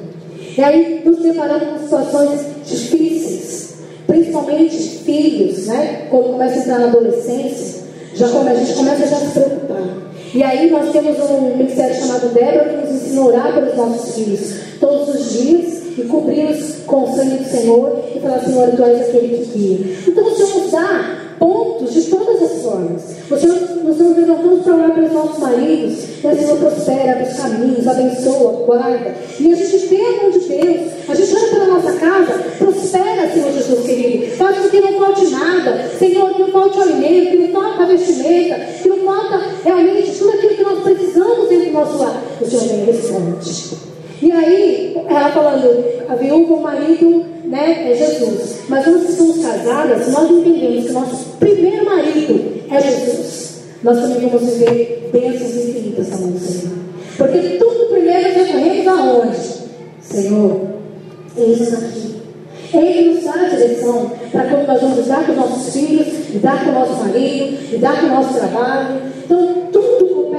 E 0.58 0.62
aí, 0.62 1.02
nos 1.04 1.19
deparamos 1.19 1.69
com 1.69 1.80
situações 1.80 2.41
difíceis, 2.67 3.73
principalmente 4.06 4.78
filhos, 4.78 5.65
né? 5.65 6.08
Quando 6.12 6.34
começa 6.34 6.56
a 6.56 6.58
entrar 6.60 6.80
na 6.80 6.88
adolescência, 6.88 7.82
já 8.13 8.28
a 8.28 8.54
gente 8.54 8.73
começa 8.73 9.08
já 9.08 9.15
a 9.15 9.19
se 9.19 9.32
preocupar. 9.32 10.09
E 10.34 10.44
aí 10.44 10.70
nós 10.70 10.92
temos 10.92 11.18
um 11.30 11.56
ministério 11.58 11.96
chamado 11.96 12.30
Débora 12.30 12.70
que 12.70 12.76
nos 12.78 13.02
ensina 13.02 13.22
a 13.22 13.26
orar 13.26 13.54
pelos 13.54 13.76
nossos 13.76 14.15
filhos. 14.15 14.56
Todos 14.80 15.15
os 15.15 15.32
dias 15.32 15.79
e 15.97 16.04
cobri-los 16.04 16.75
com 16.86 17.04
o 17.04 17.15
sangue 17.15 17.38
do 17.38 17.49
Senhor 17.49 18.04
e 18.15 18.19
falar, 18.19 18.39
Senhor, 18.39 18.69
tu 18.75 18.84
és 18.84 19.02
aquele 19.02 19.38
que 19.38 19.58
guia. 19.58 19.97
Então 20.08 20.25
o 20.25 20.36
Senhor 20.36 20.62
nos 20.62 20.71
dá 20.71 21.19
pontos 21.39 21.93
de 21.93 22.02
todas 22.04 22.41
as 22.41 22.62
formas. 22.62 23.02
O 23.32 23.38
Senhor, 23.38 23.56
nós 23.84 23.97
nos 23.97 24.17
levantamos 24.17 24.63
para 24.63 24.75
orar 24.75 24.93
pelos 24.93 25.12
nossos 25.13 25.39
maridos, 25.39 25.97
e 26.23 26.28
o 26.28 26.36
Senhor 26.36 26.58
prospera, 26.58 27.12
abre 27.13 27.23
os 27.23 27.38
caminhos, 27.38 27.88
abençoa, 27.88 28.52
guarda. 28.65 29.15
E 29.39 29.52
a 29.52 29.56
gente 29.56 29.78
vê 29.88 30.02
a 30.02 30.21
mão 30.21 30.32
de 30.32 30.39
Deus, 30.39 30.91
a 31.08 31.15
gente 31.15 31.36
ora 31.36 31.47
pela 31.47 31.65
nossa 31.65 31.93
casa, 31.93 32.34
prospera, 32.58 33.32
Senhor 33.34 33.52
Jesus 33.54 33.86
querido. 33.86 34.36
Faz 34.36 34.58
com 34.58 34.69
que 34.69 34.82
não 34.82 34.99
falte 34.99 35.28
nada, 35.28 35.89
Senhor, 35.97 36.34
que 36.34 36.41
não 36.41 36.52
falte 36.52 36.82
alimento, 36.82 37.32
que 37.32 37.38
não 37.38 37.62
falte 37.62 37.82
a 37.82 37.86
vestimenta, 37.86 38.56
que 38.84 38.89
não 38.89 38.97
falta 38.97 39.41
realmente 39.63 40.12
tudo 40.12 40.30
aquilo 40.32 40.56
que 40.56 40.63
nós 40.63 40.84
precisamos 40.84 41.49
dentro 41.49 41.65
do 41.67 41.71
nosso 41.71 41.97
lar. 41.97 42.21
O 42.41 42.45
Senhor 42.45 42.63
vem 42.67 42.86
responde. 42.86 43.88
E 44.21 44.32
aí, 44.32 44.97
ela 45.08 45.32
falando, 45.32 45.86
a 46.10 46.15
viúva, 46.15 46.53
o 46.53 46.62
marido, 46.62 47.25
né, 47.45 47.91
é 47.91 47.95
Jesus. 47.95 48.60
Mas 48.67 48.86
nós 48.86 49.05
que 49.05 49.12
somos 49.13 49.45
casadas, 49.45 50.12
nós 50.12 50.29
entendemos 50.29 50.86
que 50.86 50.91
nosso 50.91 51.38
primeiro 51.39 51.86
marido 51.86 52.62
é 52.69 52.82
Jesus. 52.82 53.62
Nós 53.82 53.99
também 53.99 54.27
vamos 54.27 54.53
viver 54.53 55.10
bênçãos 55.13 55.55
infinitas 55.55 56.10
na 56.10 56.17
Senhor. 56.17 56.79
Porque 57.17 57.39
tudo 57.58 57.93
primeiro 57.93 58.23
nós 58.23 58.47
recorremos 58.47 58.88
aonde? 58.88 59.38
Senhor, 60.01 60.62
eis 61.38 61.73
aqui. 61.73 62.10
Ele 62.73 63.13
nos 63.13 63.23
dá 63.23 63.34
a 63.34 63.49
direção 63.49 64.12
para 64.32 64.43
quando 64.43 64.67
nós 64.67 64.82
vamos 64.82 64.97
lidar 64.99 65.25
com 65.25 65.34
nossos 65.34 65.73
filhos, 65.73 66.08
lidar 66.29 66.63
com 66.63 66.69
o 66.69 66.73
nosso 66.73 66.93
marido, 67.03 67.58
lidar 67.71 67.99
com 67.99 68.08
o 68.08 68.10
nosso 68.10 68.34
trabalho. 68.34 69.01
Então, 69.25 69.67
tudo 69.71 70.05
coopera 70.13 70.38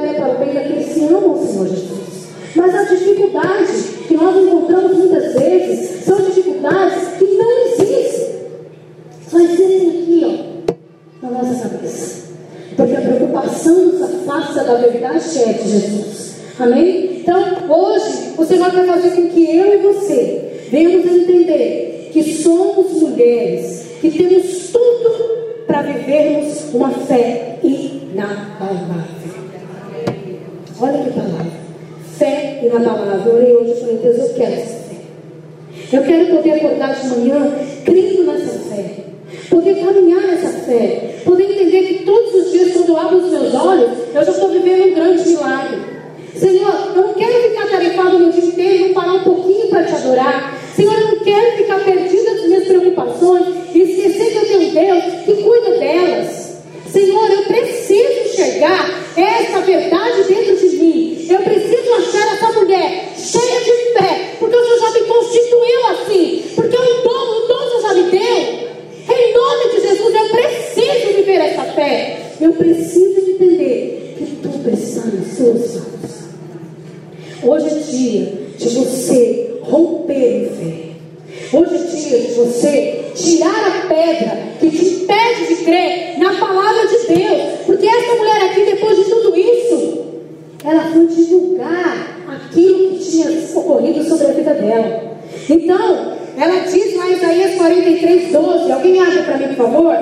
tentavam 90.90 91.06
divulgar 91.06 92.26
aquilo 92.28 92.90
que 92.90 92.98
tinha 92.98 93.30
ocorrido 93.54 94.02
sobre 94.04 94.26
a 94.26 94.32
vida 94.32 94.54
dela. 94.54 95.10
Então, 95.48 96.16
ela 96.36 96.60
diz 96.60 96.96
lá 96.96 97.08
em 97.08 97.14
Isaías 97.14 97.54
43, 97.56 98.32
12. 98.32 98.72
Alguém 98.72 99.00
acha 99.00 99.22
para 99.22 99.38
mim, 99.38 99.48
por 99.48 99.56
favor? 99.56 99.96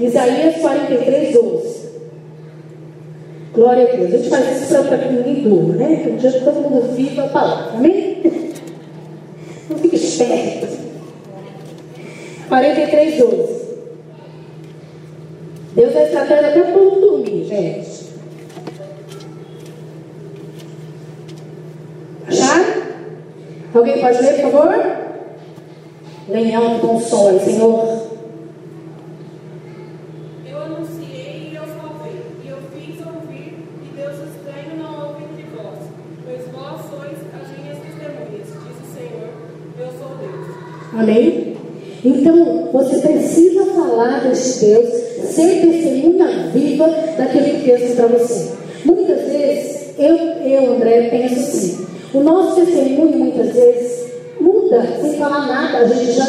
Isaías 0.00 0.56
43, 0.56 1.34
12. 1.34 1.80
Glória 3.52 3.88
a 3.88 3.96
Deus. 3.96 4.14
A 4.14 4.16
gente 4.16 4.30
faz 4.30 4.62
isso 4.62 4.84
para 4.84 4.98
que 4.98 5.12
ninguém 5.12 5.42
durma, 5.42 5.74
né? 5.74 6.00
Que 6.02 6.10
um 6.10 6.16
dia 6.16 6.32
todo 6.32 6.60
mundo 6.60 6.94
viva 6.94 7.22
tá 7.22 7.24
a 7.24 7.28
palavra. 7.28 7.72
Amém? 7.74 8.22
Não 9.68 9.78
fique 9.78 9.96
esperto. 9.96 10.68
43, 12.48 13.18
12. 13.18 13.60
Deus 15.72 15.94
é 15.94 16.04
estratégia 16.04 16.48
até 16.48 16.62
para 16.62 16.82
o 16.82 17.00
dormir, 17.00 17.44
gente. 17.44 17.89
Alguém 23.72 24.00
pode 24.00 24.20
ler, 24.20 24.42
por 24.42 24.50
favor? 24.50 25.00
Leia 26.28 26.58
alto 26.58 26.86
testemunhas. 26.86 27.00
som 27.00 27.28
aí, 27.28 27.40
Senhor. 27.40 28.10
Amém? 40.92 41.56
Então, 42.04 42.68
você 42.72 42.98
precisa 42.98 43.64
falar 43.66 44.20
deste 44.20 44.66
Deus, 44.66 44.88
ser 45.30 45.60
testemunha 45.60 46.48
viva 46.52 46.88
daquele 47.16 47.58
que 47.58 47.70
texto 47.70 47.96
para 47.96 48.06
você. 48.08 48.52
Muitas 48.84 49.22
vezes, 49.22 49.94
eu, 49.98 50.16
eu 50.16 50.74
André, 50.74 51.08
penso 51.08 51.34
assim: 51.34 51.89
o 52.12 52.20
nosso 52.20 52.56
testemunho, 52.56 53.18
muitas 53.18 53.52
vezes, 53.52 54.12
muda 54.40 54.82
sem 55.00 55.14
falar 55.14 55.46
nada. 55.46 55.78
A 55.78 55.86
gente 55.86 56.12
já 56.12 56.26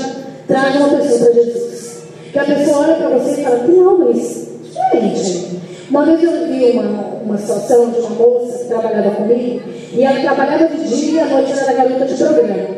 traz 0.48 0.76
uma 0.76 0.90
pessoa 0.90 1.20
para 1.20 1.34
Jesus. 1.34 2.02
Que 2.32 2.40
a 2.40 2.44
pessoa 2.44 2.78
olha 2.80 2.96
para 2.96 3.10
você 3.18 3.42
e 3.42 3.44
fala: 3.44 3.60
Tem 3.60 3.76
mas 3.82 4.48
diferente. 4.64 5.62
Uma 5.90 6.06
vez 6.06 6.24
eu 6.24 6.48
vi 6.48 6.72
uma, 6.72 6.84
uma 7.26 7.38
situação 7.38 7.90
de 7.90 8.00
uma 8.00 8.10
moça 8.12 8.60
que 8.60 8.66
trabalhava 8.66 9.12
comigo, 9.12 9.62
e 9.92 10.04
ela 10.04 10.22
trabalhava 10.22 10.68
de 10.68 10.88
dia, 10.88 11.24
à 11.24 11.28
noite 11.28 11.52
era 11.52 11.74
garota 11.74 12.06
de 12.06 12.16
programa. 12.16 12.70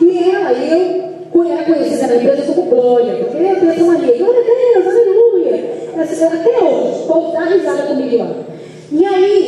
E 0.00 0.30
ela, 0.30 0.52
eu, 0.52 1.06
era 1.48 1.64
conhecida 1.64 2.08
na 2.08 2.16
empresa 2.16 2.52
como 2.52 2.62
Glória, 2.62 3.14
porque 3.16 3.36
eu 3.36 3.60
tenho 3.60 3.84
uma 3.84 3.94
amiga, 3.94 4.12
é 4.12 4.18
glória 4.18 4.40
a 4.40 4.44
Deus, 4.44 4.86
aleluia. 4.86 5.76
Até 5.96 6.64
hoje, 6.64 7.02
o 7.02 7.06
povo 7.06 7.32
dá 7.32 7.44
risada 7.44 7.82
comigo 7.82 8.16
lá. 8.18 8.30
E 8.90 9.04
aí, 9.04 9.45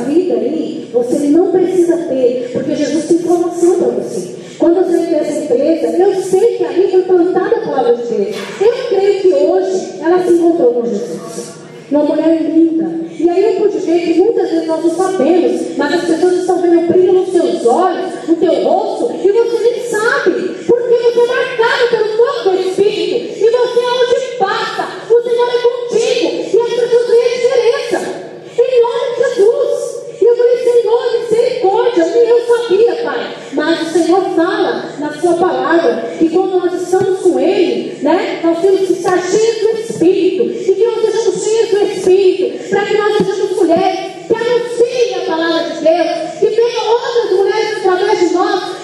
सभी 0.00 0.20
गले 0.30 0.49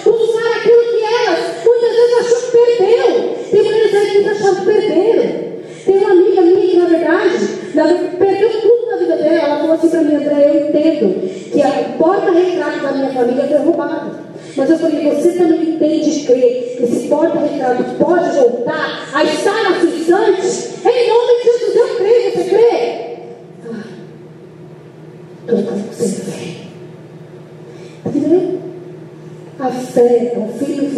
usar 0.07 0.57
aquilo 0.57 0.83
que 0.83 1.05
elas 1.05 1.65
muitas 1.65 1.93
vezes 1.97 2.19
acham 2.21 2.41
que 2.41 2.57
perdeu. 2.57 3.37
Tem 3.51 3.63
mulheres 3.63 3.95
aí 3.95 4.23
que 4.23 4.29
acharam 4.29 4.55
que 4.57 4.65
perderam. 4.65 5.47
Tem 5.85 5.99
uma 5.99 6.11
amiga 6.11 6.43
minha 6.43 6.67
que, 6.67 6.77
na 6.77 6.87
verdade, 6.87 8.17
perdeu 8.19 8.51
tudo 8.61 8.91
na 8.91 8.97
vida 8.97 9.17
dela. 9.17 9.39
Ela 9.39 9.59
falou 9.59 9.73
assim 9.75 9.89
para 9.89 10.03
mim, 10.03 10.15
André, 10.17 10.51
eu 10.51 10.69
entendo 10.69 11.51
que 11.53 11.63
a 11.63 11.95
porta-retrato 11.97 12.81
da 12.81 12.93
minha 12.93 13.11
família 13.11 13.45
foi 13.45 13.59
roubada 13.59 14.11
Mas 14.57 14.71
eu 14.71 14.79
falei, 14.79 15.11
você 15.11 15.33
também 15.33 15.77
de 15.79 16.27
crer 16.27 16.77
que 16.77 16.85
esse 16.85 17.09
porta-retrato 17.09 17.85
pode 17.99 18.31
voltar 18.37 19.09
a 19.13 19.25
estar 19.25 19.56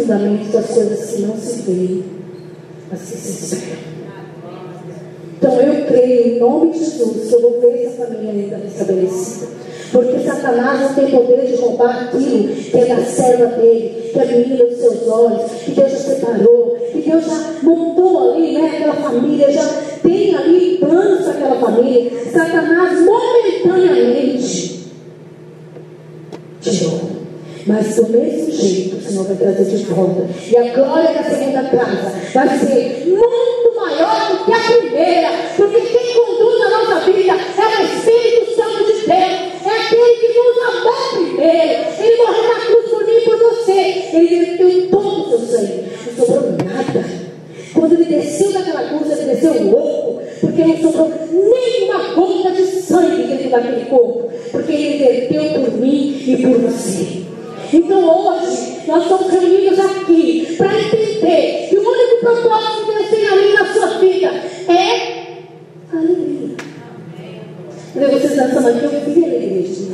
fundamento 0.09 0.51
das 0.51 0.65
coisas 0.65 1.11
que 1.11 1.21
não 1.21 1.37
se 1.37 1.61
veem, 1.61 2.03
mas 2.89 2.99
que 3.01 3.17
se 3.17 3.55
esperam. 3.55 3.89
Então 5.37 5.61
eu 5.61 5.85
creio 5.85 6.27
em 6.27 6.39
nome 6.39 6.71
de 6.71 6.79
Jesus 6.79 7.29
que 7.29 7.35
eu 7.35 7.41
vou 7.41 7.61
ver 7.61 7.85
essa 7.85 8.07
família 8.07 8.31
ainda 8.31 8.57
restabelecida. 8.57 9.47
Porque 9.91 10.19
Satanás 10.19 10.81
não 10.81 10.93
tem 10.95 11.11
poder 11.11 11.45
de 11.45 11.55
roubar 11.55 12.05
aquilo 12.05 12.55
que 12.55 12.77
é 12.77 12.85
da 12.85 13.03
serva 13.05 13.45
dele, 13.57 14.09
que 14.11 14.19
é 14.19 14.25
menina 14.25 14.65
dos 14.65 14.79
seus 14.79 15.07
olhos, 15.07 15.51
que 15.63 15.71
Deus 15.71 15.91
já 15.91 15.97
separou, 15.97 16.77
que 16.91 17.01
Deus 17.01 17.25
já 17.25 17.53
montou 17.61 18.33
ali 18.33 18.53
né, 18.53 18.67
aquela 18.67 18.95
família, 18.95 19.51
já 19.51 19.67
tem 20.01 20.35
ali 20.35 20.77
planos 20.79 21.21
para 21.21 21.33
aquela 21.33 21.55
família. 21.55 22.11
Satanás 22.31 22.99
momentaneamente 22.99 24.89
tirou. 26.61 27.18
Mas 27.65 27.95
do 27.95 28.09
mesmo 28.09 28.51
jeito 28.51 28.95
o 28.95 29.01
Senhor 29.01 29.25
vai 29.25 29.35
trazer 29.35 29.65
de 29.65 29.83
volta. 29.85 30.25
E 30.49 30.57
a 30.57 30.73
glória 30.73 31.13
da 31.13 31.23
segunda 31.23 31.63
casa 31.63 32.13
vai 32.33 32.59
ser 32.59 33.05
muito 33.07 33.75
maior 33.75 34.29
do 34.29 34.45
que 34.45 34.53
a 34.53 34.59
primeira. 34.59 35.29
Porque 35.55 35.81
quem 35.81 36.13
conduz 36.13 36.61
a 36.61 36.69
nossa 36.69 36.99
vida 37.11 37.33
é 37.33 37.81
o 37.81 37.85
Espírito 37.85 38.55
Santo 38.55 38.85
de 38.85 38.93
Deus. 38.93 39.49
É 39.65 39.81
aquele 39.81 40.13
que 40.17 40.27
nos 40.39 40.57
amou 40.67 40.93
primeiro. 41.11 41.85
Ele 41.99 42.17
morreu 42.17 42.43
na 42.43 42.59
cruz 42.65 42.89
por 42.89 43.05
mim 43.05 43.21
por 43.25 43.37
você. 43.37 44.03
Ele 44.13 44.57
deu 44.57 44.89
todo 44.89 45.07
o 45.07 45.29
seu 45.29 45.39
sangue. 45.39 45.83
Não 46.17 46.25
sobrou 46.25 46.51
nada. 46.51 47.05
Quando 47.73 47.93
ele 47.93 48.05
desceu 48.05 48.51
daquela 48.51 48.83
cruz, 48.83 49.11
ele 49.11 49.33
desceu 49.33 49.63
louco. 49.63 50.21
Porque 50.39 50.63
não 50.63 50.77
sobrou 50.77 51.11
nenhuma 51.29 52.13
gota 52.15 52.51
de 52.51 52.65
sangue 52.65 53.23
dentro 53.23 53.49
daquele 53.49 53.85
corpo. 53.85 54.31
Porque 54.51 54.71
ele 54.71 55.03
verteu 55.03 55.43
por 55.61 55.73
mim 55.77 56.23
e 56.25 56.37
por 56.37 56.57
você. 56.59 57.18
Então 57.71 57.99
hoje 58.03 58.81
nós 58.87 59.03
estamos 59.03 59.31
reunidos 59.31 59.79
aqui 59.79 60.55
para 60.57 60.79
entender 60.79 61.67
que 61.69 61.77
o 61.77 61.87
único 61.87 62.19
propósito 62.21 62.85
que 62.85 62.93
Deus 62.93 63.09
tem 63.09 63.27
ali 63.27 63.53
na 63.53 63.73
sua 63.73 63.87
vida 63.99 64.27
é 64.67 65.19
alegria. 65.93 66.55
Quando 67.93 68.11
vocês 68.11 68.35
dançando 68.35 68.69
aqui, 68.69 68.83
eu 68.83 68.89
vi 68.89 69.25
alegria 69.25 69.61
disso. 69.61 69.91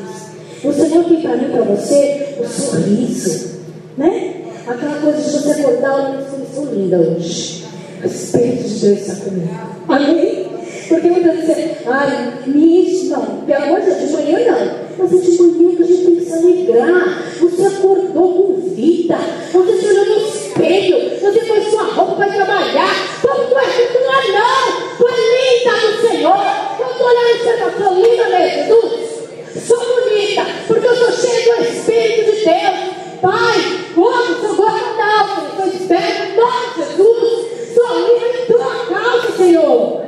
O 0.64 0.74
Senhor 0.74 1.04
tem 1.04 1.22
para 1.22 1.36
mim, 1.36 1.50
para 1.52 1.64
você, 1.64 2.36
o 2.40 2.48
sorriso. 2.48 3.56
Né? 3.98 4.36
Aquela 4.68 5.00
coisa 5.02 5.22
de 5.22 5.30
você 5.30 5.62
acordar, 5.62 5.96
olha, 5.96 6.20
eu 6.20 6.48
sou 6.54 6.74
linda 6.74 6.98
hoje. 6.98 7.66
O 8.04 8.08
Espírito 8.08 8.64
de 8.64 8.80
Deus 8.80 9.00
está 9.00 9.16
comigo. 9.26 9.50
Amém? 9.88 10.46
Porque 10.88 11.10
muitas 11.10 11.46
vezes, 11.46 11.72
ai, 11.88 12.34
nisso 12.48 13.10
não, 13.10 13.26
pelo 13.46 13.64
amor 13.64 13.82
de 13.82 13.86
Deus, 13.88 14.02
de 14.02 14.14
manhã 14.14 14.40
não. 14.52 14.86
Mas 14.98 15.14
é 15.14 15.18
de 15.18 15.42
manhã 15.42 15.76
que 15.76 15.84
a 15.84 15.86
gente 15.86 16.06
tem 16.06 16.16
que 16.16 16.26
se 16.26 16.34
alegrar. 16.34 17.24
Você 17.40 17.66
acordou 17.66 18.34
com 18.34 18.70
vida. 18.70 19.18
Você 19.52 19.78
se 19.78 19.88
olhou 19.88 20.06
no 20.06 20.28
espelho. 20.28 21.20
Você 21.22 21.40
foi 21.42 21.62
sua 21.70 21.84
roupa 21.84 22.16
para 22.16 22.32
trabalhar. 22.32 22.96
Como 23.22 23.44
tu 23.46 23.58
é 23.58 23.88
tu 23.88 24.00
não 24.04 24.14
é 24.14 24.28
não. 24.32 24.98
Tu 24.98 25.06
é 25.08 25.16
linda 25.36 25.74
do 25.80 26.08
Senhor. 26.08 26.66
Eu 26.80 26.88
estou 26.92 27.08
olhando 27.08 27.36
você, 27.38 27.52
eu 27.62 27.72
sou 27.84 27.94
linda 27.96 28.26
mesmo, 28.30 28.58
Jesus. 28.64 29.68
Sou 29.68 29.80
bonita, 29.80 30.46
porque 30.68 30.88
eu 30.88 30.96
sou 30.96 31.12
cheia 31.12 31.56
do 31.56 31.64
Espírito 31.64 32.32
de 32.32 32.44
Deus. 32.44 32.96
Pai, 33.22 33.58
como 33.96 34.36
sou 34.42 34.56
gorda 34.56 34.86
não, 34.98 35.44
eu 35.44 35.56
sou 35.56 35.68
esperto, 35.68 36.22
em 36.24 36.36
nome 36.36 36.68
de 36.76 36.84
Jesus. 36.84 37.74
Sou 37.74 37.90
linda 38.00 38.28
em 38.38 38.46
tua 38.46 38.76
causa, 38.86 39.38
Senhor. 39.38 40.06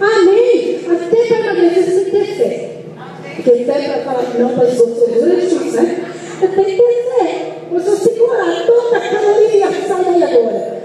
Amém. 0.00 0.80
Até 0.90 1.24
para 1.26 1.38
emagrecer 1.38 1.84
você 1.84 2.04
tem 2.04 2.04
que 2.04 2.10
ter 2.10 2.26
fé. 2.36 2.72
Porque 3.36 3.64
fé 3.64 3.72
para 3.72 4.02
falar 4.02 4.24
que 4.24 4.38
não 4.38 4.48
para 4.54 4.68
as 4.68 4.80
outras 4.80 5.22
é 5.22 5.34
difícil, 5.36 5.82
né? 5.82 6.04
Você 6.40 6.48
tem 6.48 6.64
que 6.64 6.76
ter 6.76 7.04
fé. 7.18 7.52
Você 7.72 7.96
segurar 7.96 8.66
toda 8.66 8.96
a 8.96 9.00
caloria 9.00 9.68
sai 9.86 10.04
daí 10.04 10.22
agora. 10.22 10.82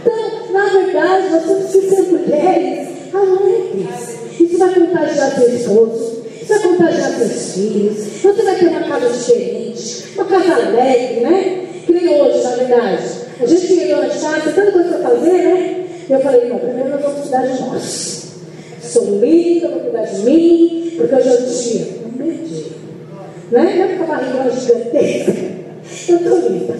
Então, 0.00 0.52
na 0.52 0.64
verdade, 0.66 1.30
nós 1.30 1.44
temos 1.44 1.72
que 1.72 1.80
ser 1.80 2.02
mulheres 2.02 2.88
alegres. 3.14 4.18
Isso 4.38 4.58
vai 4.58 4.74
contagiar 4.74 5.34
seu 5.34 5.48
esposo. 5.48 6.22
Isso 6.40 6.48
vai 6.48 6.58
contagiar 6.60 7.10
seus 7.12 7.54
filhos. 7.54 7.96
Você 8.22 8.42
vai 8.42 8.54
ter 8.54 8.68
uma 8.68 8.82
casa 8.82 9.08
diferente. 9.08 10.04
Uma 10.14 10.24
casa 10.26 10.54
alegre, 10.54 11.20
né? 11.20 11.66
Que 11.86 11.92
nem 11.92 12.08
hoje, 12.08 12.42
na 12.42 12.50
verdade. 12.50 13.04
A 13.40 13.46
gente 13.46 13.66
chegou 13.66 14.02
na 14.02 14.08
casa, 14.08 14.52
tanta 14.54 14.72
coisa 14.72 14.98
para 14.98 15.08
fazer, 15.08 15.32
né? 15.32 15.86
E 16.08 16.12
eu 16.12 16.20
falei, 16.20 16.48
não, 16.48 16.58
primeiro 16.58 16.90
nós 16.90 17.02
vamos 17.02 17.20
cuidar 17.22 17.46
de 17.46 17.60
nós. 17.60 18.28
Sou 18.82 19.04
linda, 19.20 19.68
vou 19.68 19.80
cuidar 19.80 20.04
de 20.04 20.20
mim, 20.20 20.94
porque 20.96 21.14
hoje 21.14 21.28
é 21.28 21.32
o 21.32 21.46
dia. 21.46 21.86
Não 22.02 22.07
Não 23.50 23.60
é? 23.60 23.80
É 23.80 23.96
com 23.96 24.04
a 24.04 24.06
barriga 24.06 24.50
gigantesca. 24.50 25.32
Eu 26.08 26.16
estou 26.16 26.38
linda. 26.48 26.74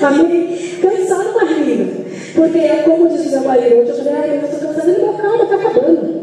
Amém? 0.00 0.58
Cansada, 0.80 1.32
mas 1.34 1.58
linda. 1.58 2.02
Porque 2.34 2.58
é 2.58 2.82
como 2.82 3.08
disse 3.08 3.28
meu 3.30 3.42
marido 3.42 3.76
hoje, 3.76 3.90
eu 3.90 3.96
falei, 3.96 4.12
ai, 4.14 4.30
eu 4.38 4.44
estou 4.48 4.68
cansada. 4.68 4.90
Ele 4.90 5.18
calma, 5.18 5.44
está 5.44 5.56
acabando. 5.56 6.22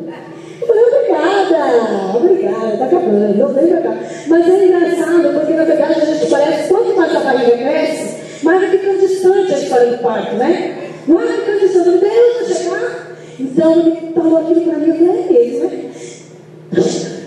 Eu 0.62 0.68
falei, 0.68 0.84
obrigada, 0.84 2.18
obrigada, 2.18 2.74
está 2.74 2.86
acabando, 2.86 3.54
vem 3.54 3.68
pra 3.68 3.82
cá. 3.82 3.98
Mas 4.28 4.48
é 4.48 4.66
engraçado, 4.66 5.34
porque 5.34 5.54
na 5.54 5.64
verdade 5.64 6.02
a 6.02 6.06
gente 6.06 6.30
parece, 6.30 6.70
quanto 6.70 6.96
mais 6.96 7.16
a 7.16 7.20
barriga 7.20 7.58
cresce, 7.58 8.44
mais 8.44 8.70
ficando 8.70 9.00
distante 9.00 9.54
a 9.54 9.58
história 9.58 9.92
do 9.92 9.98
parto, 10.00 10.36
né? 10.36 10.76
É 11.08 11.38
ficando 11.38 11.60
distante, 11.60 11.98
Deus 11.98 12.48
vai 12.48 12.56
chegar. 12.56 13.18
Então 13.40 13.80
ele 13.80 14.14
falou 14.14 14.38
aquilo 14.40 14.62
para 14.62 14.78
mim, 14.78 14.90
eu 14.90 14.96
falei, 14.96 15.10
é 15.10 15.32
mesmo, 15.32 15.70
né? 15.70 17.19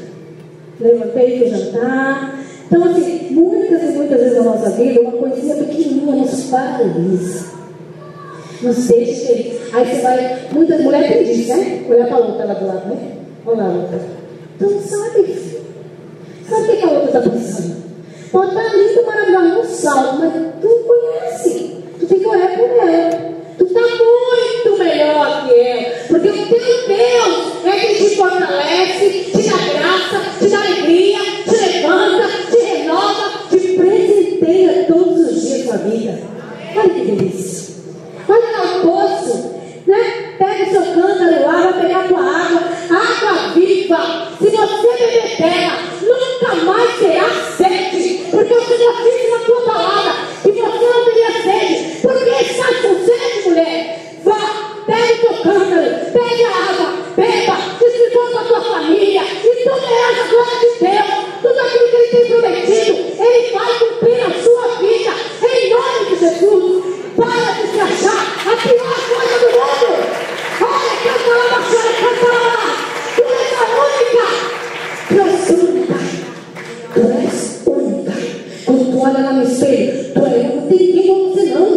Levantei 0.80 1.38
para 1.38 1.48
jantar. 1.48 2.44
Então, 2.66 2.84
assim, 2.84 3.28
muitas 3.30 3.82
e 3.82 3.86
muitas 3.92 4.20
vezes 4.20 4.38
na 4.38 4.44
nossa 4.44 4.70
vida, 4.70 5.00
uma 5.00 5.12
coisinha 5.12 5.56
pequenininha 5.56 6.16
nos 6.16 6.44
paralisa. 6.44 7.46
Nos 8.62 8.86
deixa 8.86 9.26
feliz. 9.26 9.74
Aí 9.74 9.84
você 9.84 10.00
vai, 10.02 10.48
muitas 10.52 10.80
mulheres 10.80 11.08
têm 11.08 11.24
disso, 11.24 11.56
né? 11.56 11.84
Olhar 11.88 12.06
para 12.06 12.16
a 12.16 12.20
outra 12.20 12.44
lá 12.44 12.54
do 12.54 12.66
lado, 12.66 12.88
né? 12.88 13.16
Olha 13.44 13.62
a 13.64 13.68
outra. 13.68 14.00
Então, 14.56 14.80
sabe? 14.80 15.36
Sabe 16.48 16.62
o 16.62 16.66
que, 16.66 16.76
que 16.76 16.84
a 16.84 16.90
outra 16.90 17.06
está 17.06 17.20
pensando? 17.20 17.82
Pode 18.30 18.48
estar 18.48 18.76
lindo, 18.76 19.06
maravilhoso, 19.06 19.54
no 19.54 19.64
salto, 19.64 20.18
mas 20.20 20.32
tu 20.60 20.68
não 20.68 20.82
conhece. 20.84 21.76
Tu 21.98 22.06
tem 22.06 22.18
que 22.20 22.26
olhar 22.26 22.56
por 22.56 22.70
ela. 22.70 23.32
Tu 23.58 23.64
está 23.64 23.80
muito 23.80 24.78
melhor 24.78 25.46
que 25.46 25.60
ela. 25.60 25.92
Porque 26.08 26.28
o 26.28 26.46
teu 26.46 26.62
Deus 26.88 27.64
é 27.64 27.70
que 27.80 27.94
te 27.94 28.16
fortalece, 28.16 29.30
te 29.32 29.42
dá 29.42 29.56
graça, 29.56 30.38
te 30.38 30.48
dá 30.48 30.58
alegria, 30.58 31.18
te 31.44 31.56
levanta, 31.56 32.28
te 32.50 32.58
renova, 32.58 33.48
te 33.50 33.58
presenteia 33.76 34.84
todos 34.88 35.30
os 35.30 35.42
dias 35.42 35.66
da 35.66 35.76
vida. 35.78 36.18
Olha 36.76 36.88
que 36.90 37.00
delícia. 37.00 37.74
Olha 38.28 38.50
lá 38.52 38.76
o 38.76 38.80
poço. 38.80 39.52
Né? 39.86 40.34
Pega 40.38 40.64
o 40.64 40.70
seu 40.70 40.82
cântaro 40.82 41.44
lá, 41.44 41.70
vai 41.70 41.80
pegar 41.80 42.04
a 42.04 42.08
tua 42.08 42.20
água, 42.20 42.62
água 42.90 43.52
viva. 43.54 44.28
Se 44.38 44.50
você 44.50 44.88
beber 44.98 45.36
terra, 45.36 45.78
nunca 46.00 46.54
mais 46.64 46.98
terá 46.98 47.28
sede. 47.56 48.26
Porque 48.30 48.54
o 48.54 48.64
Senhor 48.64 48.94
disse 49.02 49.30
na 49.30 49.38
tua 49.44 49.60
palavra 49.62 50.12
que 50.42 50.52
você 50.52 50.84
não 50.84 51.04
teria 51.04 51.42
sede. 51.42 52.00
Porque 52.00 52.30
estás 52.42 52.76
com 52.80 53.11
cântaro, 55.42 55.90
pega 56.12 56.48
água, 56.48 56.88
beba, 57.16 57.56
distribua 57.80 58.26
para 58.30 58.40
a 58.40 58.44
tua 58.44 58.60
família. 58.60 59.22
E 59.22 59.50
tu 59.64 59.70
terás 59.70 60.18
a 60.18 60.26
glória 60.28 60.56
de 60.60 60.70
Deus. 60.80 61.32
Tudo 61.42 61.58
aquilo 61.58 61.88
que 61.88 61.96
Ele 61.96 62.08
tem 62.08 62.24
prometido, 62.26 62.94
Ele 63.18 63.52
vai 63.52 63.72
cumprir 63.80 64.18
na 64.18 64.30
sua 64.42 64.66
vida. 64.78 65.12
Em 65.42 65.70
nome 65.70 66.00
de 66.08 66.16
Jesus. 66.20 66.84
Para 67.16 67.52
de 67.52 67.64
se 67.68 67.80
achar 67.80 68.22
a 68.46 68.56
pior 68.56 68.96
coisa 69.10 69.36
do 69.40 69.48
mundo. 69.52 69.90
Olha, 70.62 70.94
canta 71.02 71.30
lá, 71.34 71.44
Marcela, 71.50 71.92
canta 72.00 72.28
lá. 72.32 72.56
Tu 73.16 73.22
és 73.22 73.52
a 73.58 73.64
única. 73.82 74.24
Tu 75.08 75.16
és 75.20 75.44
única. 75.50 75.98
Tu 76.94 77.00
és 77.00 77.36
única. 77.66 78.14
Quando 78.64 78.84
tu 78.92 78.98
olha 79.00 79.20
lá 79.24 79.32
no 79.32 79.42
espelho, 79.42 79.92
tu 80.14 80.20
é 80.20 80.28
não 80.54 80.62
tem 80.68 80.78
ninguém 80.78 81.06
como 81.08 81.34
você 81.34 81.44
não. 81.46 81.68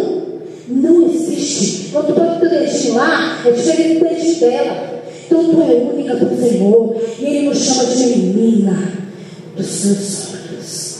Não 0.68 1.10
existe. 1.10 1.90
Quando 1.90 2.06
tu 2.06 2.12
bota 2.14 2.36
o 2.36 2.40
teu 2.40 2.50
dedinho 2.50 2.94
lá, 2.94 3.42
é 3.44 3.50
diferente 3.50 3.98
do 3.98 4.08
dedinho 4.08 4.40
dela. 4.40 5.02
Então 5.26 5.44
tu 5.44 5.62
é 5.62 5.74
única 5.74 6.16
para 6.16 6.28
o 6.28 6.36
Senhor. 6.36 6.96
E 7.18 7.24
Ele 7.24 7.48
nos 7.48 7.58
chama 7.58 7.84
de 7.84 8.06
menina 8.06 9.06
dos 9.56 9.66
seus 9.66 10.34
olhos. 10.34 10.98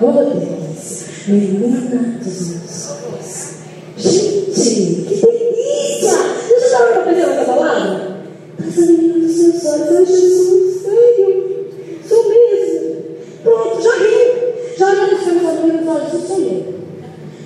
Oh 0.00 0.12
Deus, 0.12 1.04
menina 1.26 2.18
dos 2.22 2.48
meus 2.48 2.88
olhos. 2.90 3.52
Gente, 3.96 5.02
que 5.02 5.14
delícia! 5.14 6.18
Deixa 6.48 6.66
eu 6.66 6.70
dar 6.70 6.92
uma 6.92 7.02
coisa 7.02 7.26
nessa 7.26 7.44
palavra. 7.44 8.16
Essa 8.58 8.80
menina 8.80 9.18
dos 9.26 9.36
seus 9.36 9.64
olhos, 9.66 9.96
ai 9.96 10.06
Jesus, 10.06 10.82
sério, 10.82 11.66
sou 12.08 12.28
mesmo. 12.28 12.96
Pronto, 13.42 13.82
já 13.82 13.90
riu. 13.96 14.52
Já 14.78 14.90
olhou 14.90 15.06
no 15.06 15.24
céu, 15.24 15.36
essa 15.36 15.60
menina 15.60 15.78
dos 15.78 15.88
olhos, 15.88 16.14
isso 16.14 16.26
sou 16.26 16.38
eu. 16.40 16.74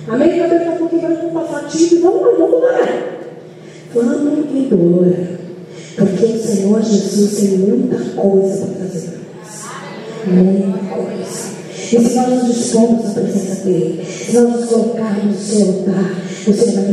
Amém? 0.07 0.37
Então 0.37 0.49
daqui 0.49 0.69
a 0.69 0.71
pouquinho 0.71 1.01
vai 1.01 1.15
passar 1.15 1.67
tipo 1.67 1.95
e 1.95 1.99
vamos 1.99 2.21
lá, 2.21 2.31
vamos 2.37 2.61
lá. 2.61 3.17
Vamos 3.93 4.55
embora. 4.55 5.37
Porque 5.95 6.25
o 6.25 6.39
Senhor 6.39 6.81
Jesus 6.81 7.35
tem 7.37 7.57
muita 7.57 7.97
coisa 8.15 8.67
para 8.67 8.87
fazer 8.87 9.09
para 9.09 10.33
nós. 10.33 10.45
Muita 10.45 10.77
coisa. 10.95 11.57
E 11.77 11.99
se 11.99 12.15
nós 12.15 12.29
nos 12.29 12.55
dispomos 12.55 13.05
à 13.05 13.09
presença 13.11 13.63
dele, 13.63 14.05
se 14.05 14.33
nós 14.33 14.49
nos 14.51 14.65
colocarmos 14.65 15.25
no 15.25 15.37
seu 15.37 15.67
altar, 15.67 16.11
o 16.47 16.53
Senhor 16.53 16.85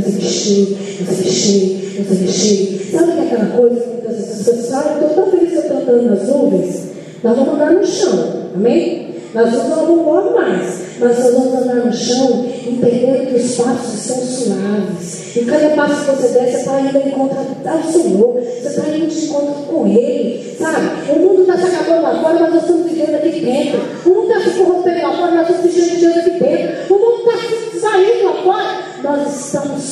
encher, 0.45 0.77
nos 1.01 1.21
encher, 1.21 2.07
nos 2.09 2.23
encher. 2.23 2.91
Sabe 2.93 3.13
que 3.13 3.19
é 3.19 3.23
aquela 3.23 3.47
coisa 3.57 3.81
que 3.81 4.07
as 4.07 4.39
pessoas 4.39 4.69
falam, 4.69 5.01
eu 5.01 5.09
estou 5.09 5.25
tão 5.25 5.31
feliz 5.31 5.53
eu 5.53 5.61
estou 5.61 5.77
andando 5.79 6.11
nas 6.11 6.29
nuvens, 6.29 6.83
nós 7.23 7.37
vamos 7.37 7.55
andar 7.55 7.73
no 7.73 7.87
chão. 7.87 8.45
Amém? 8.55 9.15
Nós 9.35 9.53
não 9.53 10.05
vamos 10.05 10.35
mais. 10.35 10.85
Mas 11.01 11.19
nós 11.19 11.35
vamos 11.35 11.55
andar 11.55 11.87
no 11.87 11.93
chão, 11.93 12.47
entendendo 12.67 13.29
que 13.29 13.37
os 13.37 13.57
passos 13.57 14.01
são 14.01 14.17
suaves. 14.19 15.37
E 15.37 15.45
cada 15.45 15.71
passo 15.71 16.05
que 16.05 16.17
você 16.17 16.29
der, 16.29 16.51
você 16.53 16.59
está 16.59 16.81
indo 16.81 16.99
em 16.99 17.11
conta 17.11 17.35
do 17.35 17.93
Senhor. 17.93 18.35
Você 18.35 18.69
está 18.69 18.89
indo 18.89 19.07
de 19.09 19.25
encontro 19.25 19.55
com 19.65 19.87
Ele. 19.89 20.57
Sabe? 20.57 21.13
O 21.13 21.19
mundo 21.19 21.41
está 21.41 21.57
se 21.57 21.75
acabando 21.75 22.03
lá 22.03 22.23
fora, 22.23 22.39
mas 22.41 22.55
nós 22.55 22.63
estamos 22.63 22.91
vivendo 22.91 23.15
aqui 23.17 23.41
dentro. 23.41 23.81
O 24.07 24.09
mundo 24.15 24.33
está 24.33 24.41
se 24.41 24.57
corrompendo 24.57 25.03
lá 25.03 25.17
fora, 25.17 25.33
nós 25.33 25.51
estamos 25.51 25.75
vivendo 25.75 26.19
aqui 26.19 26.31
dentro. 26.31 26.95
O 26.95 26.99
mundo 26.99 27.31
está 27.31 27.39
se 27.39 27.81
saindo 27.81 28.25
lá 28.25 28.43
fora, 28.45 28.85
nós 29.03 29.47
estamos 29.47 29.83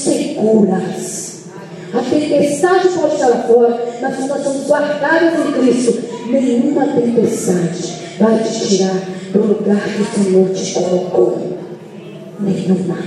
A 1.95 2.01
tempestade 2.01 2.89
pode 2.89 3.15
estar 3.15 3.29
lá 3.29 3.43
fora, 3.43 3.99
mas 4.01 4.27
nós 4.27 4.43
somos 4.43 4.67
guardados 4.67 5.39
em 5.39 5.53
Cristo. 5.53 6.03
Nenhuma 6.31 6.87
tempestade 6.87 7.93
vai 8.19 8.43
te 8.43 8.69
tirar 8.69 9.03
do 9.33 9.39
lugar 9.39 9.81
que 9.85 10.03
o 10.03 10.25
Senhor 10.25 10.49
te 10.51 10.73
colocou. 10.73 11.39
Nenhuma. 12.41 12.99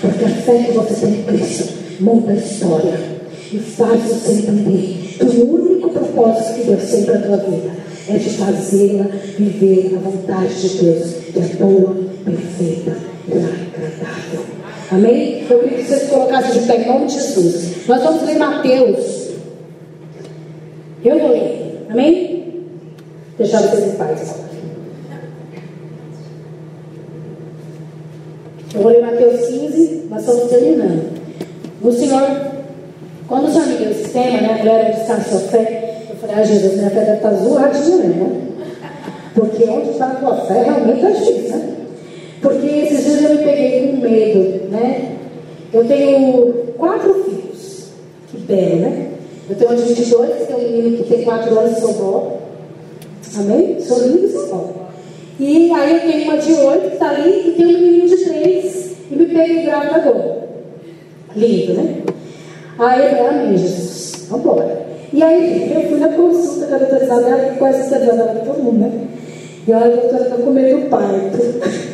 Porque 0.00 0.24
a 0.24 0.28
fé 0.28 0.64
que 0.64 0.72
você 0.72 1.06
tem 1.06 1.14
em 1.14 1.22
Cristo 1.22 1.74
muda 2.00 2.32
a 2.32 2.36
história 2.36 3.00
e 3.50 3.58
faz 3.58 4.02
você 4.02 4.32
entender 4.32 5.16
que 5.18 5.24
o 5.24 5.54
único 5.54 5.88
propósito 5.88 6.54
que 6.54 6.64
Deus 6.64 6.90
tem 6.90 7.04
para 7.04 7.14
a 7.14 7.22
tua 7.22 7.36
vida 7.38 7.70
é 8.08 8.18
de 8.18 8.30
fazê-la 8.30 9.06
viver 9.38 9.96
a 9.96 9.98
vontade 10.00 10.54
de 10.54 10.84
Deus, 10.84 11.14
que 11.32 11.38
é 11.38 11.56
boa, 11.56 11.96
perfeita 12.24 12.96
e 13.26 13.32
agradável. 13.32 14.57
Amém? 14.90 15.46
Eu 15.48 15.58
queria 15.60 15.78
que 15.78 15.84
vocês 15.84 16.08
colocassem 16.08 16.60
de 16.60 16.66
pé 16.66 16.82
em 16.82 16.86
nome 16.86 17.06
de 17.06 17.14
Jesus. 17.14 17.86
Nós 17.86 18.02
vamos 18.02 18.22
ler 18.22 18.38
Mateus. 18.38 19.28
Eu 21.04 21.18
vou 21.18 21.30
ler. 21.30 21.86
Amém? 21.90 22.64
Deixar 23.36 23.60
vocês 23.60 23.94
em 23.94 23.96
paz. 23.96 24.34
Eu 28.74 28.82
vou 28.82 28.92
ler 28.92 29.02
Mateus 29.02 29.46
15, 29.46 30.06
nós 30.10 30.20
estamos 30.20 30.50
terminando. 30.50 31.18
O 31.82 31.92
Senhor, 31.92 32.22
quando 33.26 33.48
o 33.48 33.52
Senhor 33.52 33.66
me 33.66 33.76
deu 33.76 33.90
esse 33.90 34.08
tema, 34.08 34.40
né, 34.40 34.54
a 34.54 34.58
mulher 34.58 34.86
onde 34.90 35.00
está 35.00 35.14
a 35.14 35.20
sua 35.20 35.40
fé, 35.40 36.06
eu 36.08 36.16
falei, 36.16 36.36
ah, 36.36 36.42
Jesus, 36.42 36.76
minha 36.76 36.90
fé 36.90 37.00
deve 37.00 37.16
estar 37.16 37.34
zoadinha 37.34 37.96
mesmo, 37.96 38.24
né? 38.24 38.48
Porque 39.34 39.64
onde 39.64 39.90
está 39.90 40.06
a 40.06 40.14
tua 40.16 40.36
fé 40.46 40.62
realmente 40.62 41.04
é 41.04 41.10
difícil, 41.10 41.56
né? 41.56 41.77
Porque 42.40 42.66
esses 42.66 43.04
dias 43.04 43.22
eu 43.22 43.36
me 43.36 43.44
peguei 43.44 43.88
com 43.88 43.96
medo, 43.96 44.70
né? 44.70 45.16
Eu 45.72 45.84
tenho 45.84 46.52
quatro 46.78 47.14
filhos, 47.24 47.88
que 48.30 48.38
belo, 48.38 48.76
né? 48.76 49.08
Eu 49.50 49.56
tenho 49.56 49.72
um 49.72 49.76
de 49.76 49.82
22, 49.82 50.34
que 50.34 50.46
tem 50.46 50.56
um 50.56 50.60
menino 50.60 50.96
que 50.98 51.10
tem 51.10 51.24
quatro 51.24 51.58
anos 51.58 51.78
e 51.78 51.80
sou 51.80 51.92
vó. 51.94 52.38
Amém? 53.38 53.80
Sou 53.80 54.02
lindo 54.02 54.26
e 54.26 54.32
sou 54.32 54.46
vó. 54.46 54.64
E 55.40 55.72
aí 55.72 55.94
eu 55.94 56.00
tenho 56.00 56.24
uma 56.24 56.38
de 56.38 56.52
oito 56.52 56.88
que 56.88 56.94
está 56.94 57.10
ali 57.10 57.48
e 57.48 57.52
tem 57.52 57.66
um 57.66 57.80
menino 57.80 58.08
de 58.08 58.24
três 58.24 58.96
e 59.10 59.14
me 59.14 59.26
peguei 59.26 59.62
grávida 59.62 59.96
agora. 59.96 60.48
Lindo, 61.34 61.74
né? 61.74 62.02
Aí 62.78 63.00
eu 63.00 63.10
falei, 63.10 63.26
amém, 63.26 63.56
Jesus. 63.56 64.26
Vambora. 64.28 64.86
E 65.12 65.22
aí 65.22 65.72
eu 65.74 65.88
fui 65.88 65.98
na 65.98 66.08
consulta 66.08 66.66
com 66.66 66.74
a 66.74 66.78
doutora 66.78 67.04
Isabela, 67.04 67.50
que 67.50 67.58
conhece 67.58 67.94
a 67.94 67.98
doutora 67.98 68.42
todo 68.44 68.62
mundo, 68.62 68.78
né? 68.78 69.08
E 69.66 69.72
olha, 69.72 69.86
a 69.86 69.88
doutora 69.88 70.24
está 70.24 70.36
com 70.36 70.50
medo 70.50 70.80
do 70.80 70.88
parto. 70.88 71.38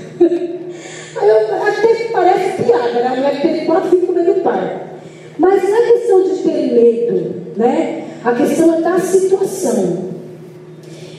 aí 1.16 1.28
eu, 1.28 1.36
até 1.36 2.08
parece 2.12 2.62
piada, 2.62 2.92
né? 2.92 3.06
A 3.06 3.16
mulher 3.16 3.42
teve 3.42 3.66
quatro 3.66 3.96
com 3.98 4.12
do 4.12 4.42
parto. 4.42 4.94
Mas 5.38 5.64
é 5.64 5.92
questão 5.92 6.22
de 6.22 6.46
medo, 6.46 7.34
né? 7.56 8.04
A 8.24 8.32
questão 8.32 8.74
é 8.74 8.80
da 8.80 8.98
situação. 8.98 10.14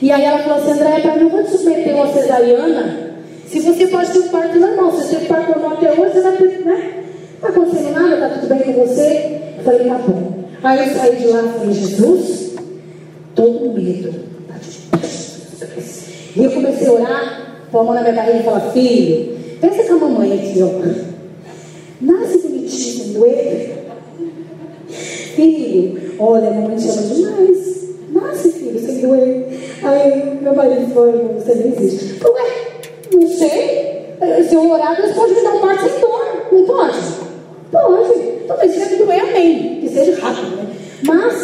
E 0.00 0.10
aí 0.12 0.24
ela 0.24 0.38
falou 0.38 0.58
assim, 0.58 0.72
André, 0.72 1.00
para 1.00 1.16
não 1.16 1.28
vou 1.30 1.42
te 1.44 1.50
submeter 1.50 1.94
uma 1.94 2.12
cesariana, 2.12 3.14
se 3.46 3.60
você 3.60 3.86
pode 3.86 4.12
ter 4.12 4.18
um 4.18 4.28
parto 4.28 4.58
normal, 4.58 4.92
se 4.92 5.02
você 5.02 5.14
teve 5.16 5.26
parto 5.26 5.50
normal 5.50 5.72
até 5.72 5.92
hoje, 5.92 6.12
você 6.12 6.20
vai 6.20 6.36
ter, 6.36 6.64
né? 6.64 7.04
Não 7.40 7.48
está 7.48 7.60
acontecendo 7.60 7.92
nada, 7.92 8.14
está 8.14 8.28
tudo 8.28 8.48
bem 8.48 8.60
com 8.60 8.86
você? 8.86 9.40
Eu 9.58 9.64
falei, 9.64 9.88
tá 9.88 9.98
bom. 9.98 10.44
Aí 10.62 10.88
eu 10.88 10.94
saí 10.94 11.16
de 11.16 11.26
lá 11.28 11.42
e 11.42 11.58
falei, 11.58 11.74
Jesus, 11.74 12.54
com 13.36 13.72
medo. 13.72 14.14
E 16.34 16.44
eu 16.44 16.50
comecei 16.50 16.86
a 16.86 16.92
orar, 16.92 17.58
pôr 17.70 17.80
a 17.80 17.84
mão 17.84 17.94
na 17.94 18.02
minha 18.02 18.14
barriga 18.14 18.38
e 18.38 18.42
falar, 18.42 18.60
filho, 18.72 19.36
pensa 19.60 19.84
com 19.84 19.94
a 19.94 20.08
mamãe 20.08 20.32
aqui, 20.32 20.62
ó. 20.62 20.70
Nasce 22.00 22.38
bonitinho, 22.38 23.04
sem 23.04 23.12
doer. 23.12 23.86
Filho, 24.88 26.14
olha, 26.18 26.48
a 26.48 26.50
mamãe 26.52 26.76
te 26.76 26.88
ama 26.88 27.02
demais. 27.02 27.84
Nasce, 28.12 28.52
filho, 28.52 28.78
sem 28.78 29.00
doer. 29.00 29.46
Aí 29.82 30.38
meu 30.42 30.54
marido 30.54 30.92
falou, 30.92 31.34
você 31.34 31.54
nem 31.54 31.68
existe. 31.68 32.24
Ué, 32.24 32.66
não 33.12 33.28
sei. 33.28 33.86
Se 34.48 34.54
eu 34.54 34.70
orar, 34.70 34.96
Deus 34.96 35.12
pode 35.12 35.34
me 35.34 35.42
dar 35.42 35.54
um 35.54 35.60
parto 35.60 35.88
sem 35.88 36.00
dor. 36.00 36.46
Não 36.52 36.64
pode? 36.64 36.98
Pode. 37.70 38.18
Então, 38.44 38.58
seja 38.60 38.96
doer, 38.96 39.20
amém. 39.20 39.80
Que 39.80 39.88
seja 39.88 40.20
rápido, 40.20 40.56
né? 40.56 40.66
Mas, 41.04 41.34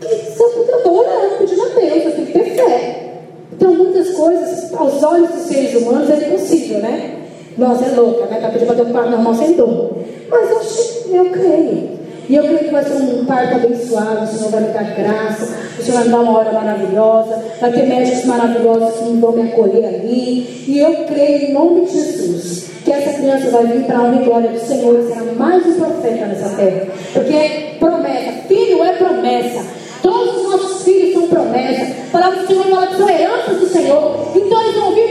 se 0.00 0.42
eu 0.42 0.76
estou 0.78 0.98
orando, 0.98 1.36
pedindo 1.38 1.62
a 1.62 1.68
Deus, 1.68 2.04
eu 2.04 2.12
tenho 2.12 2.26
que 2.26 2.32
ter 2.32 2.44
fé. 2.54 3.22
Então, 3.52 3.74
muitas 3.74 4.10
coisas, 4.10 4.72
aos 4.74 5.02
olhos 5.02 5.30
dos 5.30 5.42
seres 5.42 5.74
humanos, 5.74 6.10
é 6.10 6.28
impossível, 6.28 6.78
né? 6.78 7.11
Nossa, 7.58 7.84
é 7.84 7.94
louca, 7.94 8.26
pedindo 8.26 8.66
para 8.66 8.76
ter 8.76 8.82
um 8.82 8.92
parto 8.92 9.10
normal 9.10 9.34
sem 9.34 9.52
dor. 9.54 9.98
Mas 10.30 10.50
eu, 10.50 11.16
eu 11.16 11.30
creio. 11.30 12.02
E 12.28 12.36
eu 12.36 12.44
creio 12.44 12.58
que 12.60 12.70
vai 12.70 12.84
ser 12.84 12.94
um 12.94 13.24
parto 13.24 13.56
abençoado, 13.56 14.24
o 14.24 14.26
Senhor 14.26 14.50
vai 14.50 14.60
me 14.62 14.68
dar 14.68 14.84
graça, 14.84 15.54
o 15.78 15.82
Senhor 15.82 15.96
vai 15.96 16.04
me 16.04 16.10
dar 16.10 16.20
uma 16.20 16.38
hora 16.38 16.52
maravilhosa, 16.52 17.44
vai 17.60 17.72
ter 17.72 17.86
médicos 17.86 18.24
maravilhosos 18.24 19.00
que 19.00 19.16
vão 19.16 19.32
me 19.32 19.50
acolher 19.50 19.84
ali. 19.84 20.64
E 20.66 20.78
eu 20.78 21.04
creio 21.04 21.50
em 21.50 21.52
nome 21.52 21.86
de 21.86 21.92
Jesus 21.92 22.70
que 22.84 22.92
essa 22.92 23.18
criança 23.18 23.50
vai 23.50 23.66
vir 23.66 23.84
para 23.84 23.98
a 23.98 24.02
honra 24.02 24.22
e 24.22 24.24
glória 24.24 24.50
do 24.50 24.58
Senhor 24.58 24.98
e 24.98 25.08
será 25.08 25.32
mais 25.36 25.66
um 25.66 25.74
profeta 25.74 26.26
nessa 26.26 26.48
terra. 26.56 26.86
Porque 27.12 27.34
é 27.34 27.76
promessa, 27.78 28.32
filho 28.48 28.84
é 28.84 28.92
promessa. 28.92 29.82
Todos 30.02 30.36
os 30.36 30.50
nossos 30.50 30.82
filhos 30.82 31.12
são 31.12 31.28
promessas. 31.28 31.88
A 32.08 32.10
palavra 32.12 32.40
do 32.40 32.46
Senhor 32.46 32.64
fala 32.64 32.86
que 32.88 32.96
são 32.96 33.08
heranças 33.08 33.58
do 33.58 33.66
Senhor. 33.66 34.28
Então 34.34 34.62
eles 34.62 34.74
vão 34.74 34.94
vir 34.94 35.01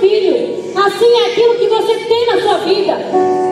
filho. 0.00 0.58
Assim 0.74 1.06
é 1.06 1.26
aquilo 1.30 1.54
que 1.56 1.68
você 1.68 1.94
tem 1.94 2.26
na 2.26 2.40
sua 2.40 2.58
vida. 2.58 2.98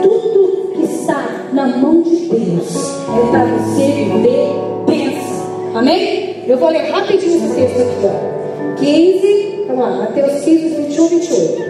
Tudo 0.03 0.73
que 0.75 0.85
está 0.85 1.49
na 1.53 1.67
mão 1.67 2.03
de 2.03 2.17
Deus 2.17 2.77
é 3.09 3.31
para 3.31 3.45
você 3.45 3.87
viver 3.87 4.49
bênção. 4.87 5.77
Amém? 5.77 6.45
Eu 6.47 6.57
vou 6.59 6.71
ler 6.71 6.91
rapidinho 6.91 7.37
esse 7.37 7.55
texto 7.55 7.81
aqui, 7.81 8.05
ó. 8.05 8.37
15, 8.77 9.65
vamos 9.69 9.83
lá, 9.83 9.91
Mateus 9.97 10.45
15, 10.45 10.69
21, 10.69 11.09
28. 11.09 11.67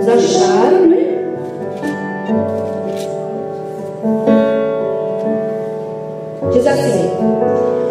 Vocês 0.00 0.08
acharam, 0.08 0.86
né? 0.86 1.02
Diz 6.52 6.66
assim: 6.66 7.10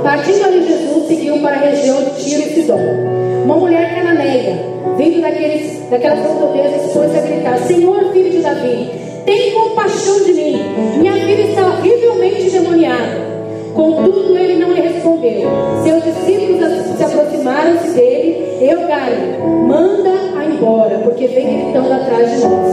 Partindo 0.04 0.46
ali 0.46 0.68
Jesus, 0.68 1.08
seguiu 1.08 1.40
para 1.40 1.56
a 1.56 1.60
região 1.60 2.04
de 2.04 2.24
Tiro 2.24 2.42
e 2.42 2.54
Sidom. 2.54 2.80
Uma 3.46 3.58
mulher 3.58 3.96
cananeia, 3.96 4.60
vindo 5.02 5.22
daqueles, 5.22 5.90
daquelas 5.90 6.20
redondezas, 6.20 6.94
foi-se 6.94 7.18
a 7.18 7.22
gritar: 7.22 7.58
Senhor, 7.60 8.12
filho 8.14 8.30
de 8.30 8.40
Davi, 8.40 8.90
tem 9.26 9.52
compaixão 9.52 10.24
de 10.24 10.34
mim. 10.34 10.60
Minha 11.00 11.14
filha 11.14 11.42
está 11.42 11.66
horrivelmente 11.66 12.50
demoniada. 12.52 13.32
Contudo, 13.74 14.38
ele 14.38 14.58
não 14.60 14.74
lhe 14.74 14.82
respondeu. 14.82 15.50
Seus 15.84 16.04
discípulos 16.04 16.98
se 16.98 17.04
aproximaram-se 17.04 17.92
dele. 17.92 18.46
Eu, 18.62 18.88
Galho, 18.88 19.40
manda-a 19.68 20.46
embora, 20.46 21.00
porque 21.00 21.26
vem 21.28 21.64
gritando 21.64 21.94
atrás 21.94 22.30
de 22.32 22.38
nós. 22.46 22.70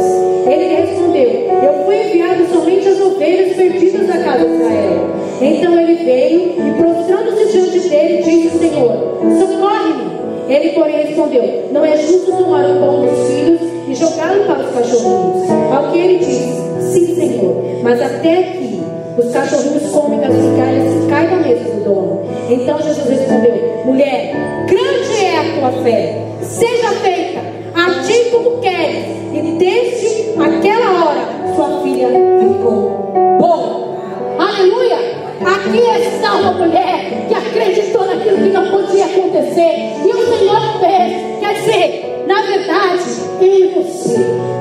Ele 0.47 0.75
respondeu: 0.75 1.31
Eu 1.63 1.85
fui 1.87 1.97
enviado 1.97 2.45
somente 2.53 2.89
às 2.89 3.01
ovelhas 3.01 3.57
perdidas 3.57 4.07
da 4.07 4.19
casa 4.19 4.45
de 4.45 4.55
Israel. 4.55 5.09
Então 5.41 5.81
ele 5.81 5.95
veio 6.05 6.53
e, 6.59 6.75
prostrando-se 6.77 7.53
diante 7.53 7.89
dele, 7.89 8.23
disse: 8.23 8.59
Senhor, 8.59 8.93
socorre-me. 9.39 10.09
Ele, 10.49 10.71
porém, 10.71 11.07
respondeu: 11.07 11.69
Não 11.73 11.85
é 11.85 11.97
justo 11.97 12.33
tomar 12.33 12.65
o 12.65 12.81
pão 12.81 13.07
dos 13.07 13.29
filhos 13.29 13.61
e 13.89 13.95
jogá-lo 13.95 14.45
para 14.45 14.61
os 14.61 14.75
cachorrinhos. 14.75 15.51
Ao 15.73 15.93
que 15.93 15.99
ele 15.99 16.19
disse: 16.19 16.93
Sim, 16.93 17.15
Senhor, 17.15 17.63
mas 17.83 18.01
até 18.01 18.39
aqui 18.39 18.81
os 19.19 19.33
cachorrinhos 19.33 19.91
comem 19.91 20.21
das 20.21 20.33
migalhas 20.33 20.93
que 20.93 21.11
caem 21.11 21.29
da 21.29 21.37
mesa 21.37 21.65
do 21.65 21.85
dono. 21.85 22.21
Então 22.49 22.79
Jesus 22.81 23.09
respondeu: 23.09 23.83
Mulher, 23.85 24.33
grande 24.67 25.25
é 25.25 25.39
a 25.39 25.61
tua 25.61 25.83
fé, 25.83 26.25
seja 26.43 26.91
feita 27.03 27.41
a 27.75 28.03
ti 28.03 28.31
como 28.31 28.59
queres. 28.61 29.19
E 29.35 29.57
desde 29.59 30.31
aquela 30.41 31.05
hora 31.05 31.29
sua 31.55 31.83
filha 31.83 32.09
ficou 32.09 33.13
boa. 33.39 33.99
Aleluia! 34.39 35.19
Aqui 35.45 35.79
está 35.79 36.35
uma 36.35 36.53
mulher 36.53 37.27
que 37.29 37.35
acreditou 37.35 38.07
naquilo 38.07 38.39
que 38.39 38.49
não 38.49 38.71
podia 38.71 39.05
acontecer. 39.05 39.95
E 40.05 40.11
o 40.11 40.28
eu 43.41 43.55
e 43.55 43.69
você 43.69 44.17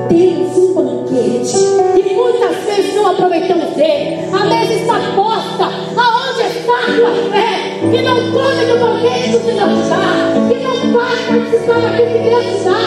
temos 0.08 0.56
um 0.56 0.74
banquete 0.74 1.56
e 1.96 2.14
muitas 2.14 2.56
vezes 2.64 2.94
não 2.94 3.10
aproveitamos 3.10 3.76
ele. 3.76 4.20
A 4.32 4.44
mesa 4.44 4.72
está 4.72 5.00
posta, 5.16 5.64
aonde 5.96 6.42
está 6.42 6.74
a 6.74 6.96
tua 6.96 7.30
fé? 7.30 7.80
Que 7.90 8.02
não 8.02 8.16
come 8.30 8.64
do 8.66 8.78
banquete 8.78 9.38
que 9.44 9.52
não 9.52 9.80
está, 9.80 10.00
que 10.48 10.54
não 10.62 10.92
vai 10.92 11.16
participar 11.26 11.80
daquilo 11.80 12.12
que 12.12 12.18
Deus 12.18 12.46
está. 12.56 12.78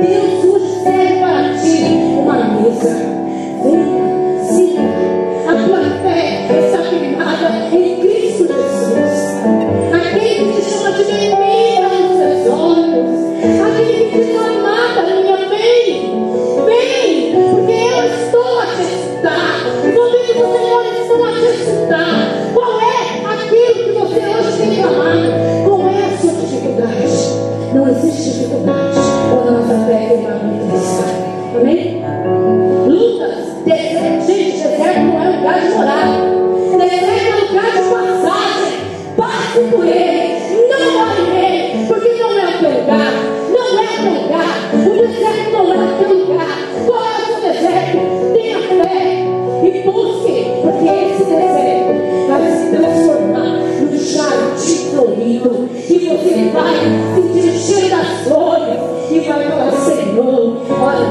Deus 0.00 0.44
hoje 0.44 0.82
serve 0.82 1.20
para 1.20 1.54
ti 1.60 1.82
uma 2.18 2.36
mesa. 2.36 3.21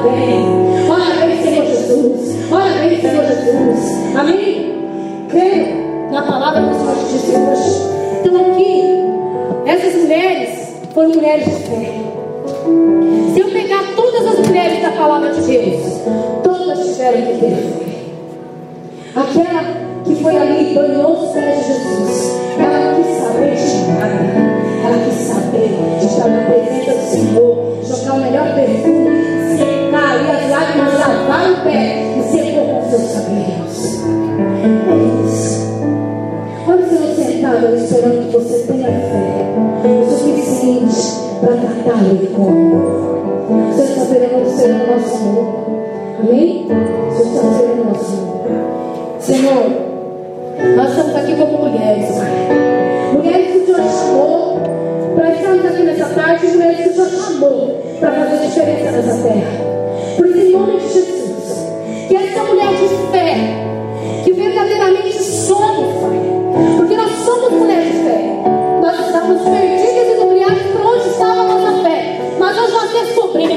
bem. 0.03 0.89
Ora, 0.89 1.25
bem, 1.25 1.43
Senhor 1.43 1.65
Jesus. 1.65 2.51
Ora, 2.51 2.87
bem, 2.87 3.01
Senhor 3.01 3.25
Jesus. 3.25 4.15
Amém? 4.15 4.75
Creio 5.29 6.11
na 6.11 6.21
palavra 6.23 6.61
do 6.61 6.73
Senhor 6.75 6.95
Jesus. 7.09 7.91
Então, 8.23 8.51
aqui, 8.51 8.83
essas 9.65 9.95
mulheres 10.01 10.49
foram 10.93 11.09
mulheres 11.09 11.45
de 11.45 11.51
fé. 11.51 11.93
Se 13.33 13.39
eu 13.39 13.49
pegar 13.49 13.83
todas 13.95 14.27
as 14.27 14.47
mulheres 14.47 14.81
da 14.81 14.91
palavra 14.91 15.31
de 15.33 15.41
Deus, 15.41 16.01
todas 16.43 16.79
tiveram 16.79 17.21
que 17.21 17.39
ter 17.39 17.55
fé. 17.55 17.91
Aquela 19.15 19.63
que 20.03 20.15
foi 20.15 20.37
ali 20.37 20.71
e 20.71 20.75
banhou 20.75 21.13
os 21.13 21.31
pés 21.31 21.59
de 21.59 21.67
Jesus, 21.67 22.39
ela 22.59 22.95
quis 22.95 23.17
saber 23.17 23.55
de 23.55 23.91
nada. 23.91 24.51
Ela 24.83 24.97
quis 25.05 25.19
saber 25.27 25.69
de 25.99 26.05
estar 26.05 26.27
na 26.27 26.41
presença 26.45 26.91
do 26.91 27.05
Senhor, 27.11 27.77
jogar 27.83 28.13
o 28.13 28.21
melhor 28.21 28.55
perfume 28.55 29.20
ande 31.41 32.19
e 32.19 32.23
se 32.23 32.37
cabelos. 33.13 34.01
É 34.61 35.25
isso. 35.25 35.71
Olha 36.67 36.85
o 36.85 36.89
Senhor 36.89 37.15
sentado 37.15 37.75
esperando 37.75 38.27
que 38.27 38.37
você 38.37 38.57
tenha 38.67 38.87
fé 38.87 39.41
o 39.83 40.09
suficiente 40.09 41.01
para 41.39 41.55
tratar 41.55 42.05
ele 42.05 42.27
com 42.35 42.51
Você 43.71 43.83
está 43.83 44.03
esperando 44.03 44.35
o 44.35 44.91
nosso 44.91 45.15
amor. 45.15 45.47
Amém? 46.19 46.67
Você 47.09 47.23
está 47.23 47.47
esperando 47.47 47.81
o 47.81 47.85
nosso 47.85 48.13
amor. 48.13 48.31
Senhor, 49.19 49.91
nós 50.75 50.89
estamos 50.89 51.15
aqui 51.15 51.35
como 51.35 51.57
mulheres, 51.57 52.15
Pai. 52.15 53.13
Mulheres 53.13 53.51
que 53.51 53.57
o 53.57 53.65
Senhor 53.65 53.89
chamou 53.89 54.59
para 55.15 55.31
estarmos 55.31 55.65
aqui 55.65 55.83
nessa 55.83 56.05
tarde, 56.05 56.47
mulheres 56.47 56.77
que 56.77 56.89
o 56.89 56.93
Senhor 56.93 57.09
chamou 57.09 57.81
para 57.99 58.11
fazer 58.11 58.47
diferença 58.47 58.91
nessa 58.91 59.23
terra. 59.23 59.71
Por 60.17 60.27
isso, 60.27 60.37
em 60.37 60.51
nome 60.51 60.77
de 60.77 60.93
Jesus. 60.93 61.20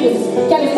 Deus. 0.05 0.49
Que 0.49 0.74